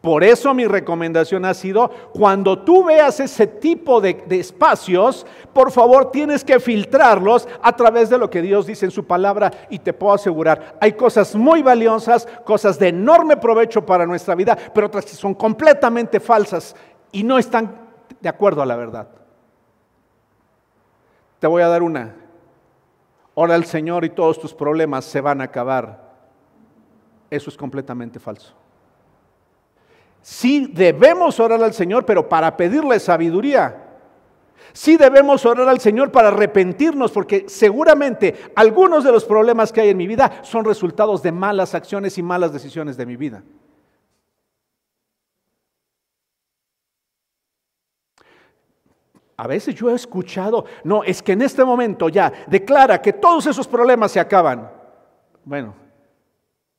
[0.00, 6.12] Por eso mi recomendación ha sido, cuando tú veas ese tipo de, espacios, por favor
[6.12, 9.92] tienes que filtrarlos a través de lo que Dios dice en su palabra y te
[9.92, 15.04] puedo asegurar, hay cosas muy valiosas, cosas de enorme provecho para nuestra vida, pero otras
[15.04, 16.76] que son completamente falsas
[17.10, 17.88] y no están
[18.20, 19.08] de acuerdo a la verdad.
[21.40, 22.14] Te voy a dar una.
[23.34, 26.08] Ora al Señor y todos tus problemas se van a acabar.
[27.30, 28.54] Eso es completamente falso.
[30.20, 33.84] Sí debemos orar al Señor, pero para pedirle sabiduría.
[34.72, 39.88] Sí debemos orar al Señor para arrepentirnos, porque seguramente algunos de los problemas que hay
[39.90, 43.42] en mi vida son resultados de malas acciones y malas decisiones de mi vida.
[49.36, 53.46] A veces yo he escuchado, no, es que en este momento ya declara que todos
[53.46, 54.68] esos problemas se acaban.
[55.44, 55.74] Bueno,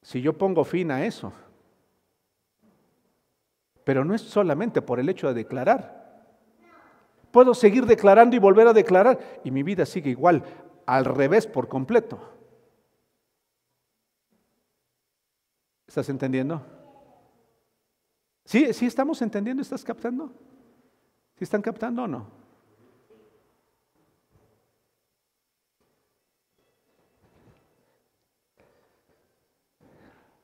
[0.01, 1.31] si yo pongo fin a eso,
[3.89, 6.21] pero no es solamente por el hecho de declarar.
[7.31, 10.43] Puedo seguir declarando y volver a declarar y mi vida sigue igual,
[10.85, 12.19] al revés por completo.
[15.87, 16.63] ¿Estás entendiendo?
[18.45, 19.63] ¿Sí, sí estamos entendiendo?
[19.63, 20.35] ¿Estás captando?
[21.35, 22.27] ¿Sí están captando o no?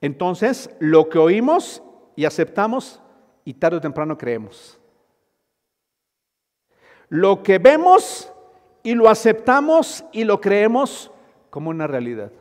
[0.02, 1.84] Entonces, lo que oímos
[2.16, 3.04] y aceptamos
[3.46, 4.80] y tarde o temprano creemos.
[7.08, 8.32] Lo que vemos
[8.84, 11.12] y lo aceptamos y lo creemos
[11.52, 12.32] como una realidad.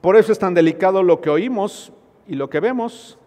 [0.00, 1.92] Por eso es tan delicado lo que oímos
[2.26, 3.18] y lo que vemos.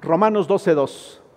[0.00, 1.27] Romanos 12.2.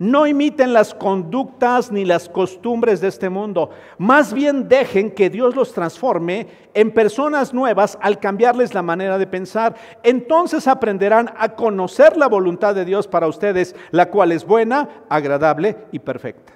[0.00, 3.68] No imiten las conductas ni las costumbres de este mundo.
[3.98, 9.26] Más bien dejen que Dios los transforme en personas nuevas al cambiarles la manera de
[9.26, 9.74] pensar.
[10.02, 15.76] Entonces aprenderán a conocer la voluntad de Dios para ustedes, la cual es buena, agradable
[15.92, 16.54] y perfecta.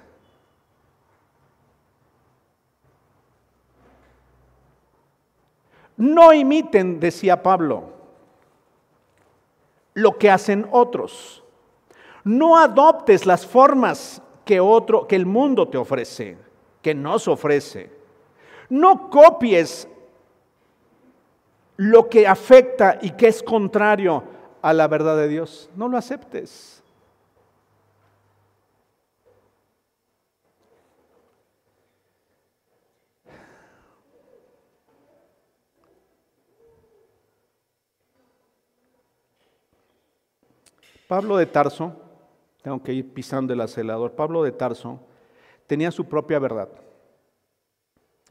[5.97, 7.93] No imiten, decía Pablo,
[9.93, 11.44] lo que hacen otros
[12.25, 16.37] no adoptes las formas que otro, que el mundo te ofrece,
[16.81, 17.91] que nos ofrece.
[18.67, 19.87] No copies
[21.77, 24.23] lo que afecta y que es contrario
[24.63, 25.69] a la verdad de Dios.
[25.75, 26.81] No lo aceptes.
[41.07, 42.04] Pablo de Tarso
[42.65, 44.13] tengo que ir pisando el acelerador.
[44.13, 44.99] Pablo de Tarso
[45.67, 46.67] tenía su propia verdad.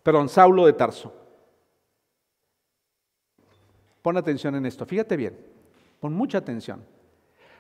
[0.02, 1.14] Perdón, Saulo de Tarso.
[4.02, 5.38] Pon atención en esto, fíjate bien,
[6.00, 6.84] pon mucha atención.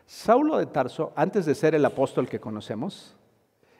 [0.04, 3.14] Saulo de Tarso, antes de ser el apóstol que conocemos,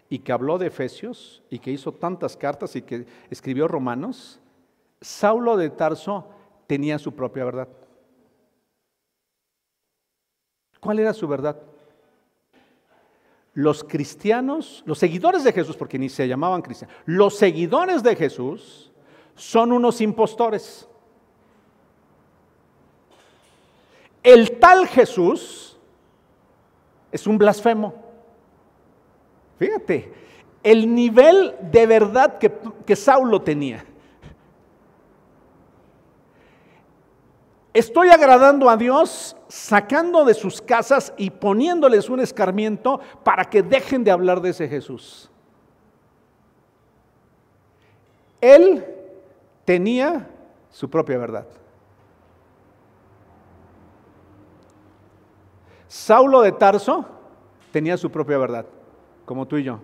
[0.08, 4.38] y que habló de Efesios, y que hizo tantas cartas y que escribió Romanos,
[5.00, 6.28] Saulo de Tarso
[6.68, 7.68] tenía su propia verdad.
[10.78, 11.73] ¿Cuál era su verdad?
[13.54, 18.92] Los cristianos, los seguidores de Jesús, porque ni se llamaban cristianos, los seguidores de Jesús
[19.36, 20.88] son unos impostores.
[24.22, 25.78] El tal Jesús
[27.12, 27.94] es un blasfemo.
[29.58, 30.12] Fíjate,
[30.62, 32.52] el nivel de verdad que,
[32.84, 33.84] que Saulo tenía.
[37.74, 44.04] Estoy agradando a Dios sacando de sus casas y poniéndoles un escarmiento para que dejen
[44.04, 45.28] de hablar de ese Jesús.
[48.40, 48.84] Él
[49.64, 50.30] tenía
[50.70, 51.46] su propia verdad.
[55.88, 57.04] Saulo de Tarso
[57.72, 58.66] tenía su propia verdad.
[59.24, 59.80] como tú y yo,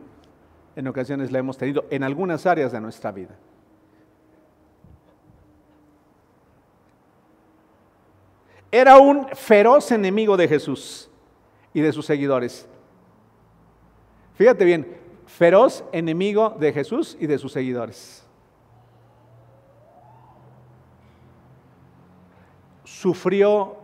[0.76, 3.36] en ocasiones la hemos tenido en algunas áreas de nuestra vida.
[8.72, 11.10] Era un feroz enemigo de Jesús
[11.74, 12.68] y de sus seguidores.
[14.34, 14.96] Fíjate bien,
[15.26, 18.24] feroz enemigo de Jesús y de sus seguidores.
[22.84, 23.76] ¿Sufrió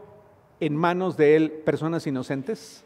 [0.60, 2.84] en manos de él personas inocentes?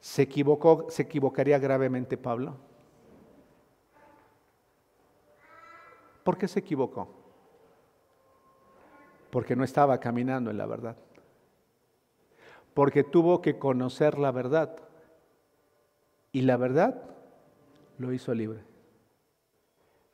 [0.00, 2.56] ¿Se equivocó, se equivocaría gravemente Pablo?
[6.24, 7.08] ¿Por qué se equivocó?
[9.30, 10.96] Porque no estaba caminando en la verdad.
[12.74, 14.76] Porque tuvo que conocer la verdad.
[16.32, 17.02] Y la verdad
[17.98, 18.70] lo hizo libre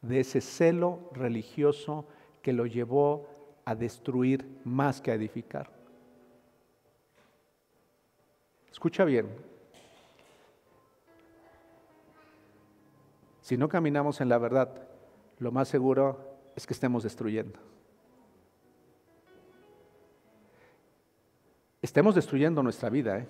[0.06, 2.06] de ese celo religioso
[2.42, 3.28] que lo llevó
[3.64, 5.70] a destruir más que a edificar.
[8.70, 9.28] Escucha bien.
[13.40, 14.85] Si no caminamos en la verdad,
[15.38, 16.18] lo más seguro
[16.54, 17.58] es que estemos destruyendo.
[21.82, 23.18] Estemos destruyendo nuestra vida.
[23.18, 23.28] ¿eh?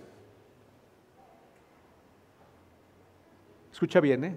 [3.72, 4.36] Escucha bien, ¿eh?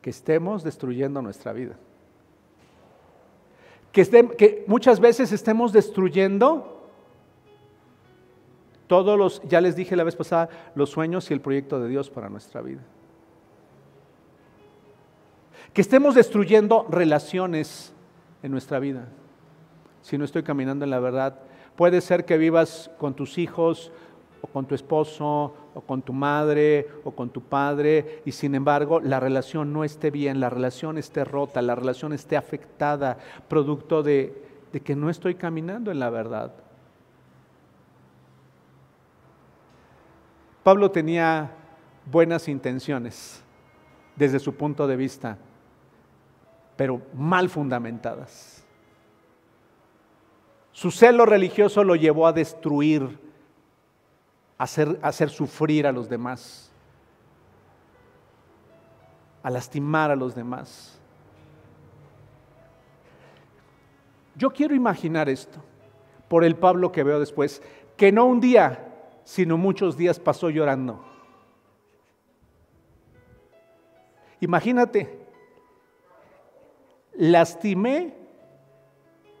[0.00, 1.76] que estemos destruyendo nuestra vida.
[3.92, 4.04] Que,
[4.36, 6.88] que muchas veces estemos destruyendo
[8.86, 12.10] todos los, ya les dije la vez pasada, los sueños y el proyecto de Dios
[12.10, 12.80] para nuestra vida.
[15.72, 17.92] Que estemos destruyendo relaciones
[18.42, 19.08] en nuestra vida.
[20.02, 21.38] Si no estoy caminando en la verdad,
[21.76, 23.92] puede ser que vivas con tus hijos
[24.42, 29.00] o con tu esposo o con tu madre o con tu padre y sin embargo
[29.00, 33.18] la relación no esté bien, la relación esté rota, la relación esté afectada,
[33.48, 34.34] producto de,
[34.84, 36.52] que no estoy caminando en la verdad.
[40.62, 41.52] Pablo tenía
[42.10, 43.42] buenas intenciones
[44.16, 45.38] desde su punto de vista,
[46.80, 48.64] pero mal fundamentadas.
[50.72, 53.18] Su celo religioso lo llevó a destruir
[54.56, 56.72] hacer, hacer sufrir a los demás,
[59.42, 60.98] a lastimar a los demás.
[64.34, 65.62] Yo quiero imaginar esto
[66.28, 67.62] por el Pablo que veo después,
[67.98, 68.88] que no un día,
[69.24, 71.04] sino muchos días pasó llorando.
[74.40, 75.19] Imagínate,
[77.20, 78.14] lastimé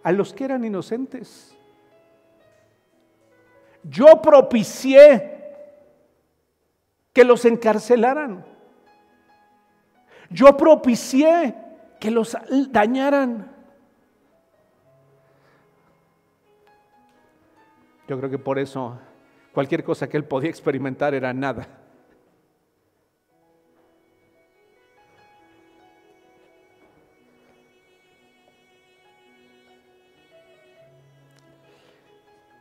[0.02, 1.56] a los que eran inocentes.
[3.82, 5.40] Yo propicié
[7.14, 8.44] que los encarcelaran.
[10.28, 11.54] Yo propicié
[11.98, 12.36] que los
[12.70, 13.50] dañaran.
[18.06, 18.98] Yo creo que por eso
[19.54, 21.66] cualquier cosa que él podía experimentar era nada.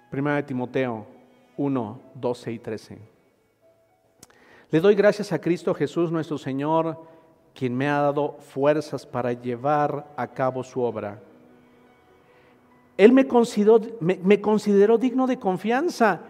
[0.09, 1.05] Primera de Timoteo
[1.57, 2.97] 1, 12 y 13.
[4.71, 6.99] Le doy gracias a Cristo Jesús nuestro Señor,
[7.53, 11.21] quien me ha dado fuerzas para llevar a cabo su obra.
[12.97, 16.21] Él me consideró, me consideró digno de confianza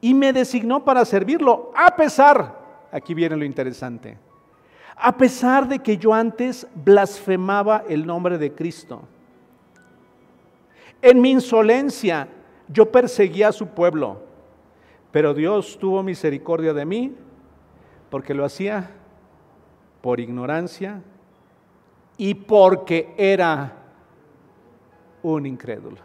[0.00, 4.18] y me designó para servirlo, a pesar, aquí viene lo interesante,
[4.96, 9.02] a pesar de que yo antes blasfemaba el nombre de Cristo.
[11.02, 12.28] En mi insolencia
[12.68, 14.22] yo perseguía a su pueblo,
[15.12, 17.14] pero Dios tuvo misericordia de mí
[18.10, 18.90] porque lo hacía
[20.00, 21.02] por ignorancia
[22.16, 23.72] y porque era
[25.22, 25.98] un incrédulo.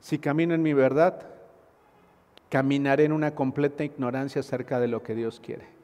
[0.00, 1.26] Si camino en mi verdad,
[2.48, 5.75] caminaré en una completa ignorancia acerca de lo que Dios quiere.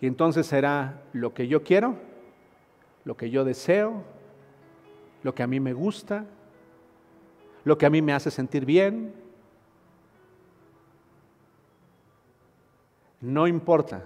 [0.00, 1.96] Y entonces será lo que yo quiero,
[3.04, 4.04] lo que yo deseo,
[5.22, 6.24] lo que a mí me gusta,
[7.64, 9.12] lo que a mí me hace sentir bien.
[13.20, 14.04] No importa.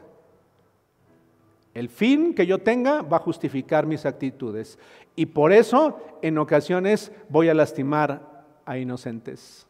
[1.74, 4.78] El fin que yo tenga va a justificar mis actitudes.
[5.14, 9.66] Y por eso en ocasiones voy a lastimar a inocentes.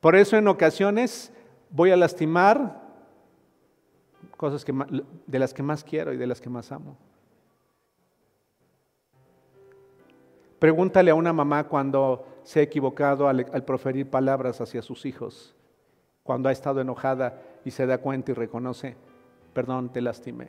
[0.00, 1.32] Por eso en ocasiones
[1.70, 2.83] voy a lastimar
[4.36, 4.74] cosas que,
[5.26, 6.96] de las que más quiero y de las que más amo.
[10.58, 15.54] Pregúntale a una mamá cuando se ha equivocado al, proferir palabras hacia sus hijos,
[16.22, 18.96] cuando ha estado enojada y se da cuenta y reconoce,
[19.52, 20.48] perdón, te lastimé.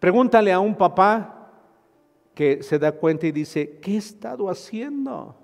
[0.00, 1.52] Pregúntale a un papá
[2.34, 5.36] que se da cuenta y dice, ¿qué he estado haciendo?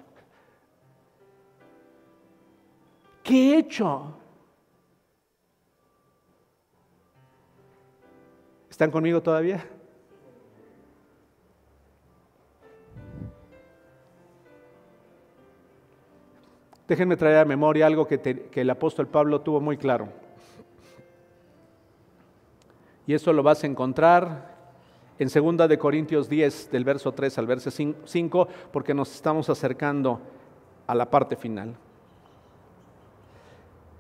[3.23, 4.20] ¿Qué he hecho?
[8.81, 9.63] ¿Están conmigo todavía?
[16.89, 20.09] Déjenme traer a memoria algo que, el apóstol Pablo tuvo muy claro.
[23.07, 24.57] Y eso lo vas a encontrar
[25.19, 30.23] en 2 de Corintios 10, del verso 3 al verso 5, porque nos estamos acercando
[30.87, 31.75] a la parte final.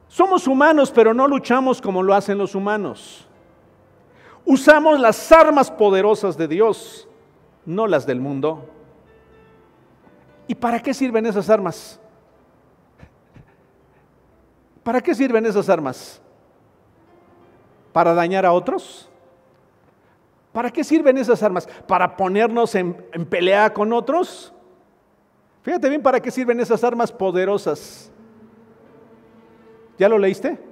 [0.08, 3.26] Somos humanos, pero no luchamos como lo hacen los humanos.
[4.51, 7.07] Usamos las armas poderosas de Dios,
[7.64, 8.68] no las del mundo.
[10.48, 12.01] ¿Y para qué sirven esas armas?
[14.82, 16.20] ¿Para qué sirven esas armas?
[17.92, 19.09] ¿Para dañar a otros?
[20.53, 21.68] ¿Para qué sirven esas armas?
[21.86, 22.94] ¿Para ponernos en,
[23.30, 24.53] pelea con otros?
[25.62, 28.11] Fíjate bien para qué sirven esas armas poderosas.
[29.96, 30.69] ¿Ya lo leíste?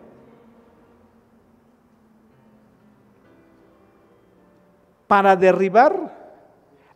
[5.09, 6.17] Para derribar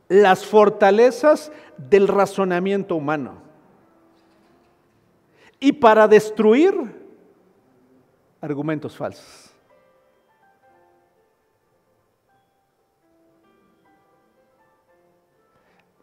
[0.08, 3.42] las fortalezas del razonamiento humano
[5.58, 6.74] y para destruir
[8.40, 9.52] argumentos falsos.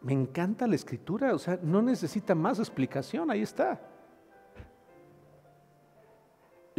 [0.01, 3.79] Me encanta la escritura, o sea, no necesita más explicación, ahí está.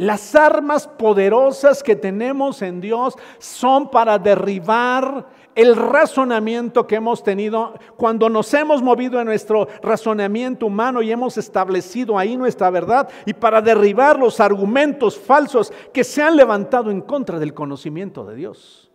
[0.01, 7.75] Las armas poderosas que tenemos en Dios son para derribar el razonamiento que hemos tenido
[7.97, 13.33] cuando nos hemos movido en nuestro razonamiento humano y hemos establecido ahí nuestra verdad y
[13.33, 18.91] para derribar los argumentos falsos que se han levantado en contra del conocimiento de Dios.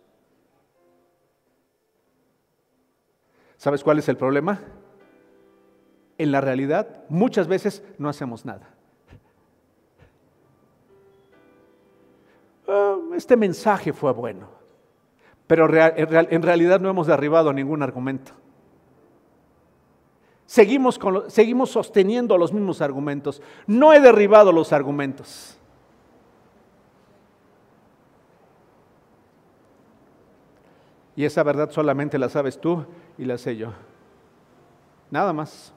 [3.55, 4.59] ¿Sabes cuál es el problema?
[6.17, 8.76] En la realidad, muchas veces no hacemos nada.
[12.67, 14.47] Ah, este mensaje fue bueno,
[15.47, 18.33] pero en realidad no hemos derribado ningún argumento.
[20.45, 23.41] Seguimos, seguimos sosteniendo los mismos argumentos.
[23.65, 25.57] No he derribado los argumentos.
[31.17, 32.85] Y esa verdad solamente la sabes tú
[33.17, 33.73] y la sé yo.
[35.11, 35.73] Nada más.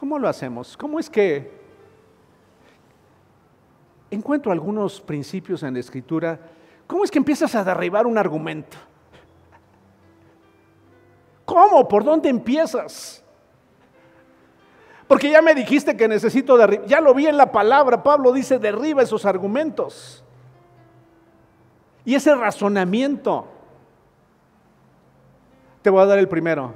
[0.00, 0.78] ¿Cómo lo hacemos?
[0.78, 1.52] ¿Cómo es que
[4.10, 6.40] encuentro algunos principios en la escritura?
[6.86, 8.78] ¿Cómo es que empiezas a derribar un argumento?
[11.44, 11.86] ¿Cómo?
[11.86, 13.22] ¿Por dónde empiezas?
[15.06, 16.86] Porque ya me dijiste que necesito derribar.
[16.86, 18.02] Ya lo vi en la palabra.
[18.02, 20.24] Pablo dice, derriba esos argumentos.
[22.06, 23.46] Y ese razonamiento.
[25.82, 26.72] Te voy a dar el primero.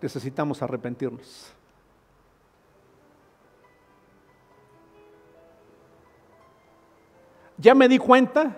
[0.00, 1.55] Necesitamos arrepentirnos.
[7.58, 8.56] Ya me di cuenta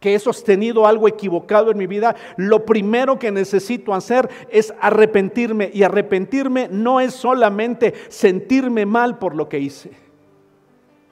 [0.00, 5.70] que he sostenido algo equivocado en mi vida, lo primero que necesito hacer es arrepentirme.
[5.72, 9.92] Y arrepentirme no es solamente sentirme mal por lo que hice.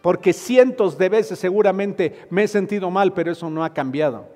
[0.03, 4.27] Porque cientos de veces seguramente me he sentido mal, pero eso no ha cambiado.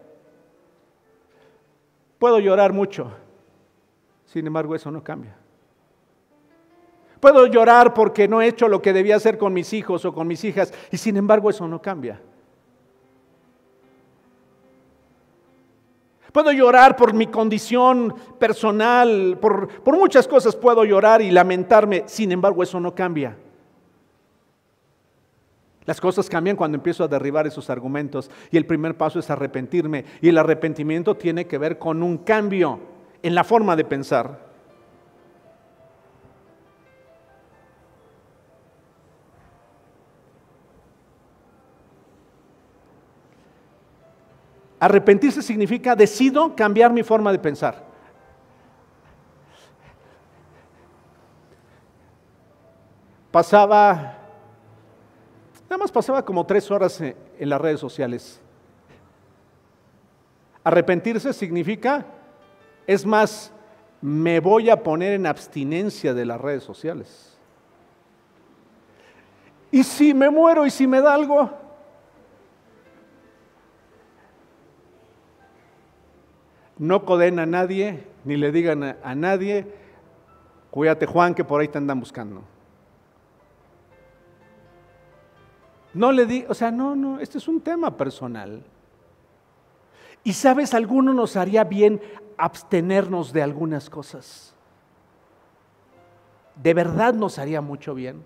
[2.18, 3.12] Puedo llorar mucho,
[4.24, 5.36] sin embargo eso no cambia.
[7.20, 10.26] Puedo llorar porque no he hecho lo que debía hacer con mis hijos o con
[10.26, 12.22] mis hijas, y sin embargo eso no cambia.
[16.36, 22.30] Puedo llorar por mi condición personal, por, por muchas cosas puedo llorar y lamentarme, sin
[22.30, 23.38] embargo eso no cambia.
[25.86, 30.04] Las cosas cambian cuando empiezo a derribar esos argumentos y el primer paso es arrepentirme
[30.20, 32.80] y el arrepentimiento tiene que ver con un cambio
[33.22, 34.45] en la forma de pensar.
[44.78, 47.84] Arrepentirse significa decido cambiar mi forma de pensar.
[53.30, 54.18] Pasaba,
[55.68, 58.40] nada más pasaba como tres horas en las redes sociales.
[60.64, 62.04] Arrepentirse significa,
[62.86, 63.52] es más,
[64.00, 67.36] me voy a poner en abstinencia de las redes sociales.
[69.70, 71.65] ¿Y si me muero y si me da algo?
[76.78, 79.66] No condena a nadie, ni le digan a, nadie
[80.70, 82.42] Cuídate Juan que por ahí te andan buscando.
[85.94, 88.62] No le di, o sea, no, no, este es un tema personal.
[90.22, 91.98] Y sabes, alguno nos haría bien
[92.36, 94.54] abstenernos de algunas cosas.
[96.62, 98.22] De verdad nos haría mucho bien.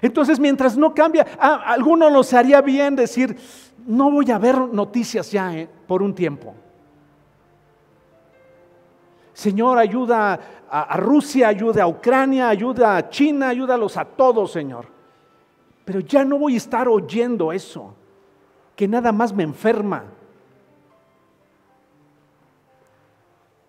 [0.00, 3.36] Entonces, mientras no cambia, alguno nos haría bien decir,
[3.86, 6.56] no voy a ver noticias ya eh, por un tiempo.
[9.42, 10.38] Señor, ayuda
[10.70, 14.86] a, Rusia, ayuda a Ucrania, ayuda a China, ayúdalos a todos, Señor.
[15.84, 17.92] Pero ya no voy a estar oyendo eso,
[18.76, 20.04] que nada más me enferma.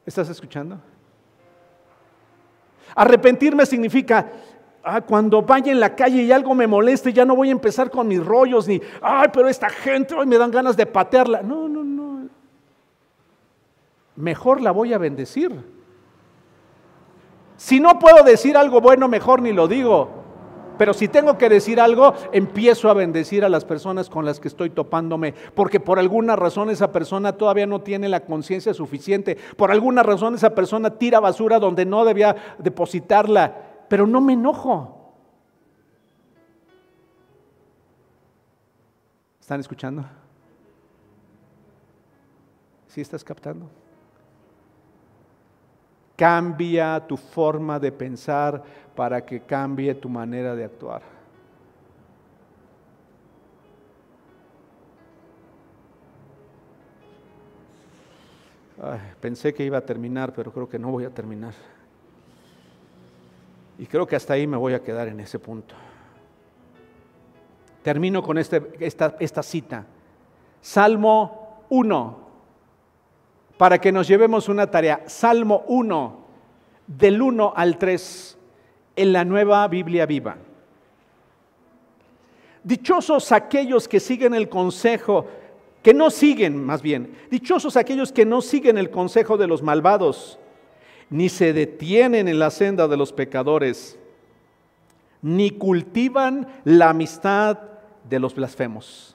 [0.05, 0.77] ¿Estás escuchando?
[2.93, 4.31] Arrepentirme significa,
[4.83, 7.89] ah, cuando vaya en la calle y algo me moleste, ya no voy a empezar
[7.89, 11.41] con mis rollos, ni, ay, pero esta gente hoy me dan ganas de patearla.
[11.41, 12.02] No, no, no.
[14.15, 15.63] Mejor la voy a bendecir.
[17.57, 20.23] Si no puedo decir algo bueno, mejor ni lo digo.
[20.77, 24.47] Pero si tengo que decir algo, empiezo a bendecir a las personas con las que
[24.47, 29.71] estoy topándome, porque por alguna razón esa persona todavía no tiene la conciencia suficiente, por
[29.71, 35.13] alguna razón esa persona tira basura donde no debía depositarla, pero no me enojo.
[39.39, 40.05] ¿Están escuchando?
[42.87, 43.69] ¿Sí estás captando?
[46.15, 48.63] Cambia tu forma de pensar
[48.95, 51.13] para que cambie tu manera de actuar.
[59.21, 61.53] pensé que iba a terminar, pero creo que no voy a terminar.
[63.77, 65.73] Y creo que hasta ahí me voy a quedar en ese punto.
[67.81, 69.85] Termino con este, esta, esta cita.
[70.61, 72.22] Salmo 1,
[73.57, 75.03] para que nos llevemos una tarea.
[75.07, 76.17] Salmo 1,
[76.87, 78.37] del 1 al 3
[78.95, 80.37] en la nueva Biblia viva.
[82.63, 85.27] Dichosos aquellos que siguen el consejo,
[85.81, 90.39] que no siguen más bien, dichosos aquellos que no siguen el consejo de los malvados,
[91.09, 93.99] ni se detienen en la senda de los pecadores,
[95.21, 97.59] ni cultivan la amistad
[98.09, 99.12] de los blasfemos,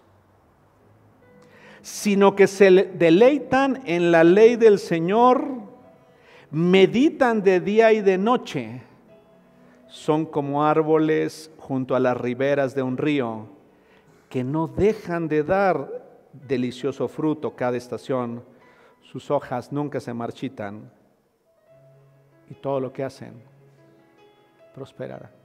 [1.89, 5.47] sino que se deleitan en la ley del Señor,
[6.51, 8.83] meditan de día y de noche
[9.87, 13.49] son como árboles junto a las riberas de un río
[14.29, 15.89] que no dejan de dar
[16.33, 18.45] delicioso fruto cada estación.
[19.01, 20.93] Sus hojas nunca se marchitan
[22.51, 23.33] y todo lo que hacen
[24.75, 25.38] prosperará.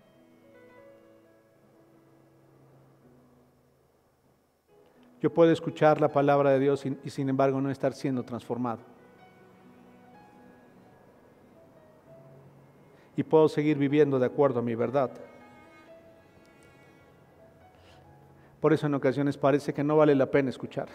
[5.24, 8.80] Yo puedo escuchar la palabra de Dios y, sin embargo no estar siendo transformado.
[13.15, 15.11] y puedo seguir viviendo de acuerdo a mi verdad.
[18.59, 20.89] Por eso en ocasiones parece que no vale la pena escuchar.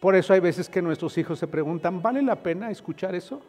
[0.00, 3.42] Por eso hay veces que nuestros hijos se preguntan, ¿vale la pena escuchar eso?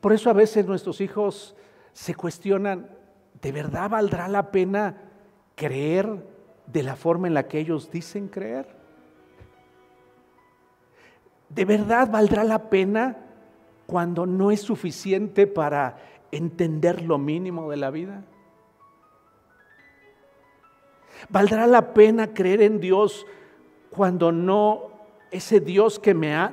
[0.00, 1.54] Por eso a veces nuestros hijos
[1.96, 2.90] se cuestionan,
[3.40, 4.98] ¿de verdad valdrá la pena
[5.54, 6.26] creer
[6.66, 8.66] de la forma en la que ellos dicen creer?
[11.48, 13.16] ¿De verdad valdrá la pena
[13.86, 15.96] cuando no es suficiente para
[16.32, 18.24] entender lo mínimo de la vida?
[21.30, 23.24] ¿Valdrá la pena creer en Dios
[23.88, 24.95] cuando no
[25.30, 26.00] ese Dios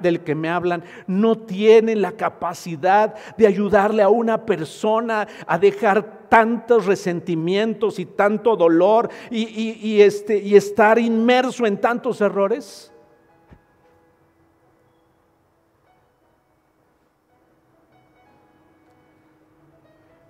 [0.01, 6.27] del que me hablan no tiene la capacidad de ayudarle a una persona a dejar
[6.29, 12.89] tantos resentimientos y tanto dolor y, este, y estar inmerso en tantos errores?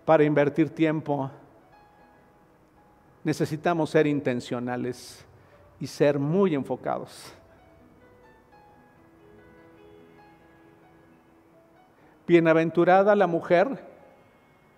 [0.06, 1.30] para invertir tiempo,
[3.24, 5.26] necesitamos ser intencionales
[5.80, 7.34] y ser muy enfocados.
[12.28, 13.84] Bienaventurada la mujer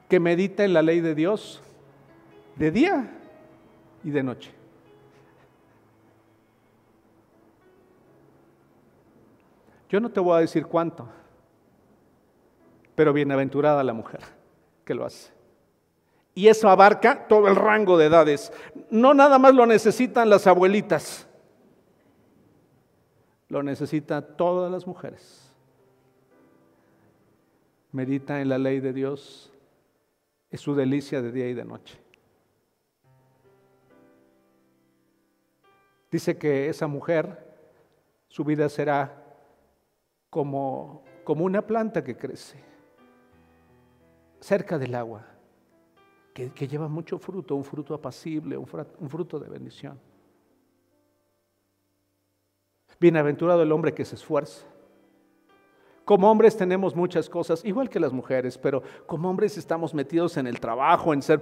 [0.10, 1.62] que medita en la ley de Dios
[2.56, 3.12] de día
[4.04, 4.52] y de noche.
[9.90, 11.08] Yo no te voy a decir cuánto,
[12.96, 14.22] pero bienaventurada la mujer
[14.84, 15.32] que lo hace.
[16.34, 18.52] Y eso abarca todo el rango de edades.
[18.90, 21.28] No nada más lo necesitan las abuelitas,
[23.48, 25.45] lo necesitan todas las mujeres.
[27.96, 29.54] Medita en la ley de Dios,
[30.50, 31.98] es su delicia de día y de noche.
[36.12, 37.44] Dice que esa mujer,
[38.28, 39.24] Su vida será
[40.30, 42.62] como, como una planta que crece
[44.42, 45.26] cerca del agua,
[46.34, 49.98] que, lleva mucho fruto, un fruto apacible, un fruto de bendición.
[53.00, 54.68] Bienaventurado el hombre que se esfuerza.
[56.06, 60.46] Como hombres tenemos muchas cosas, igual que las mujeres, pero como hombres estamos metidos en
[60.46, 61.42] el trabajo, en ser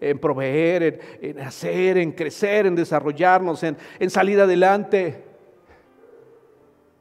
[0.00, 5.24] en proveer, en, hacer, en crecer, en desarrollarnos, en, en salir adelante.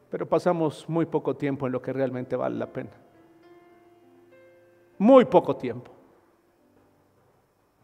[0.10, 2.92] Pero pasamos muy poco tiempo en lo que realmente vale la pena.
[4.98, 5.92] Muy poco tiempo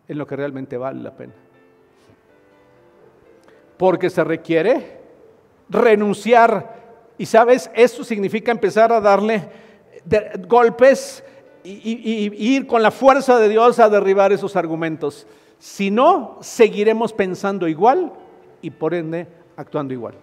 [0.05, 1.33] en lo que realmente vale la pena.
[3.77, 4.99] Porque se requiere
[5.69, 6.82] renunciar.
[7.17, 9.49] Y sabes, eso significa empezar a darle
[10.47, 11.23] golpes
[11.63, 15.27] y, ir con la fuerza de Dios a derribar esos argumentos.
[15.59, 18.11] Si no, seguiremos pensando igual
[18.61, 20.15] y por ende actuando igual.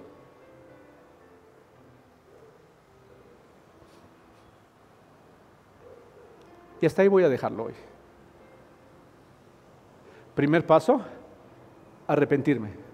[6.80, 7.74] Y hasta ahí voy a dejarlo hoy.
[10.34, 11.02] Primer paso,
[12.06, 12.89] arrepentirme.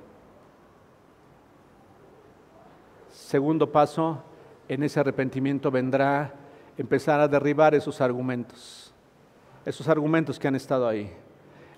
[3.26, 4.22] Segundo paso,
[4.68, 6.32] en ese arrepentimiento vendrá
[6.78, 8.94] empezar a derribar esos argumentos,
[9.64, 11.10] esos argumentos que han estado ahí,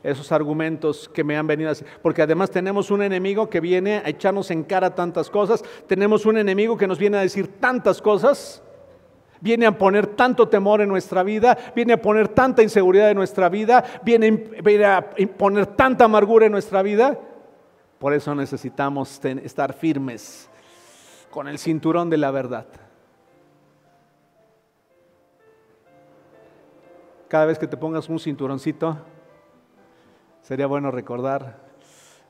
[0.02, 4.02] esos argumentos que me han venido a decir, porque además tenemos un enemigo que viene
[4.04, 8.02] a echarnos en cara tantas cosas, tenemos un enemigo que nos viene a decir tantas
[8.02, 8.62] cosas,
[9.40, 13.48] viene a poner tanto temor en nuestra vida, viene a poner tanta inseguridad en nuestra
[13.48, 15.02] vida, viene, a
[15.38, 17.18] poner tanta amargura en nuestra vida.
[17.98, 20.50] Por eso necesitamos estar firmes
[21.30, 22.66] con el cinturón de la verdad.
[27.28, 28.96] Cada vez que te pongas un cinturoncito,
[30.40, 31.58] sería bueno recordar,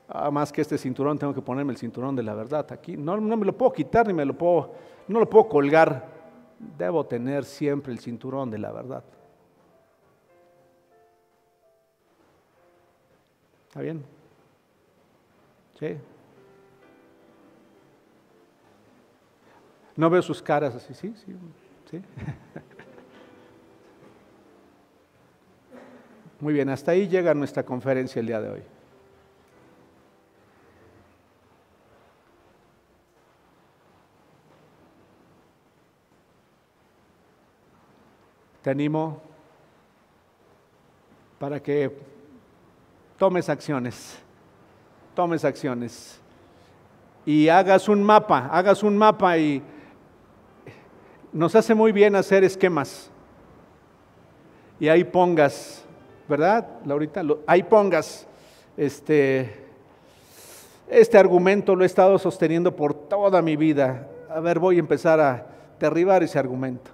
[0.09, 2.69] ah, más que este cinturón, tengo que ponerme el cinturón de la verdad.
[2.71, 4.73] Aquí no, no me lo puedo quitar ni me lo puedo,
[5.07, 6.05] no lo puedo colgar.
[6.77, 9.03] Debo tener siempre el cinturón de la verdad.
[13.69, 14.03] ¿Está bien?
[15.79, 15.95] ¿Sí?
[19.99, 21.35] No veo sus caras así, sí, sí,
[21.91, 22.01] sí.
[26.39, 28.61] Muy bien, hasta ahí llega nuestra conferencia el día de hoy.
[38.61, 39.21] Te animo
[41.39, 41.93] para que
[43.17, 44.17] tomes acciones,
[45.13, 46.21] tomes acciones
[47.25, 49.61] y hagas un mapa, hagas un mapa y
[51.31, 53.09] nos hace muy bien hacer esquemas.
[54.79, 55.83] Y ahí pongas,
[56.27, 57.21] ¿verdad, Laurita?
[57.45, 58.27] Ahí pongas
[58.77, 59.53] este,
[60.87, 64.07] este argumento, lo he estado sosteniendo por toda mi vida.
[64.29, 65.45] A ver, voy a empezar a
[65.79, 66.91] derribar ese argumento.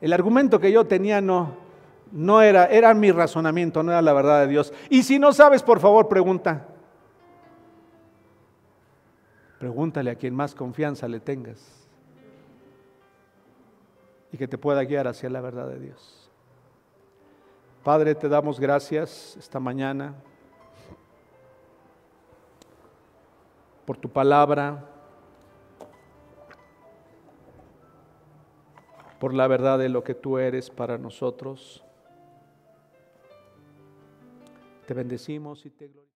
[0.00, 1.54] El argumento que yo tenía no,
[2.12, 4.72] no era, era mi razonamiento, no era la verdad de Dios.
[4.90, 6.66] Y si no sabes, por favor, pregunta.
[9.58, 11.85] Pregúntale a quien más confianza le tengas
[14.36, 16.30] y que te pueda guiar hacia la verdad de Dios.
[17.82, 20.14] Padre, te damos gracias esta mañana
[23.86, 24.84] por tu palabra,
[29.18, 31.82] por la verdad de lo que tú eres para nosotros.
[34.86, 36.06] Te bendecimos y te glorificamos.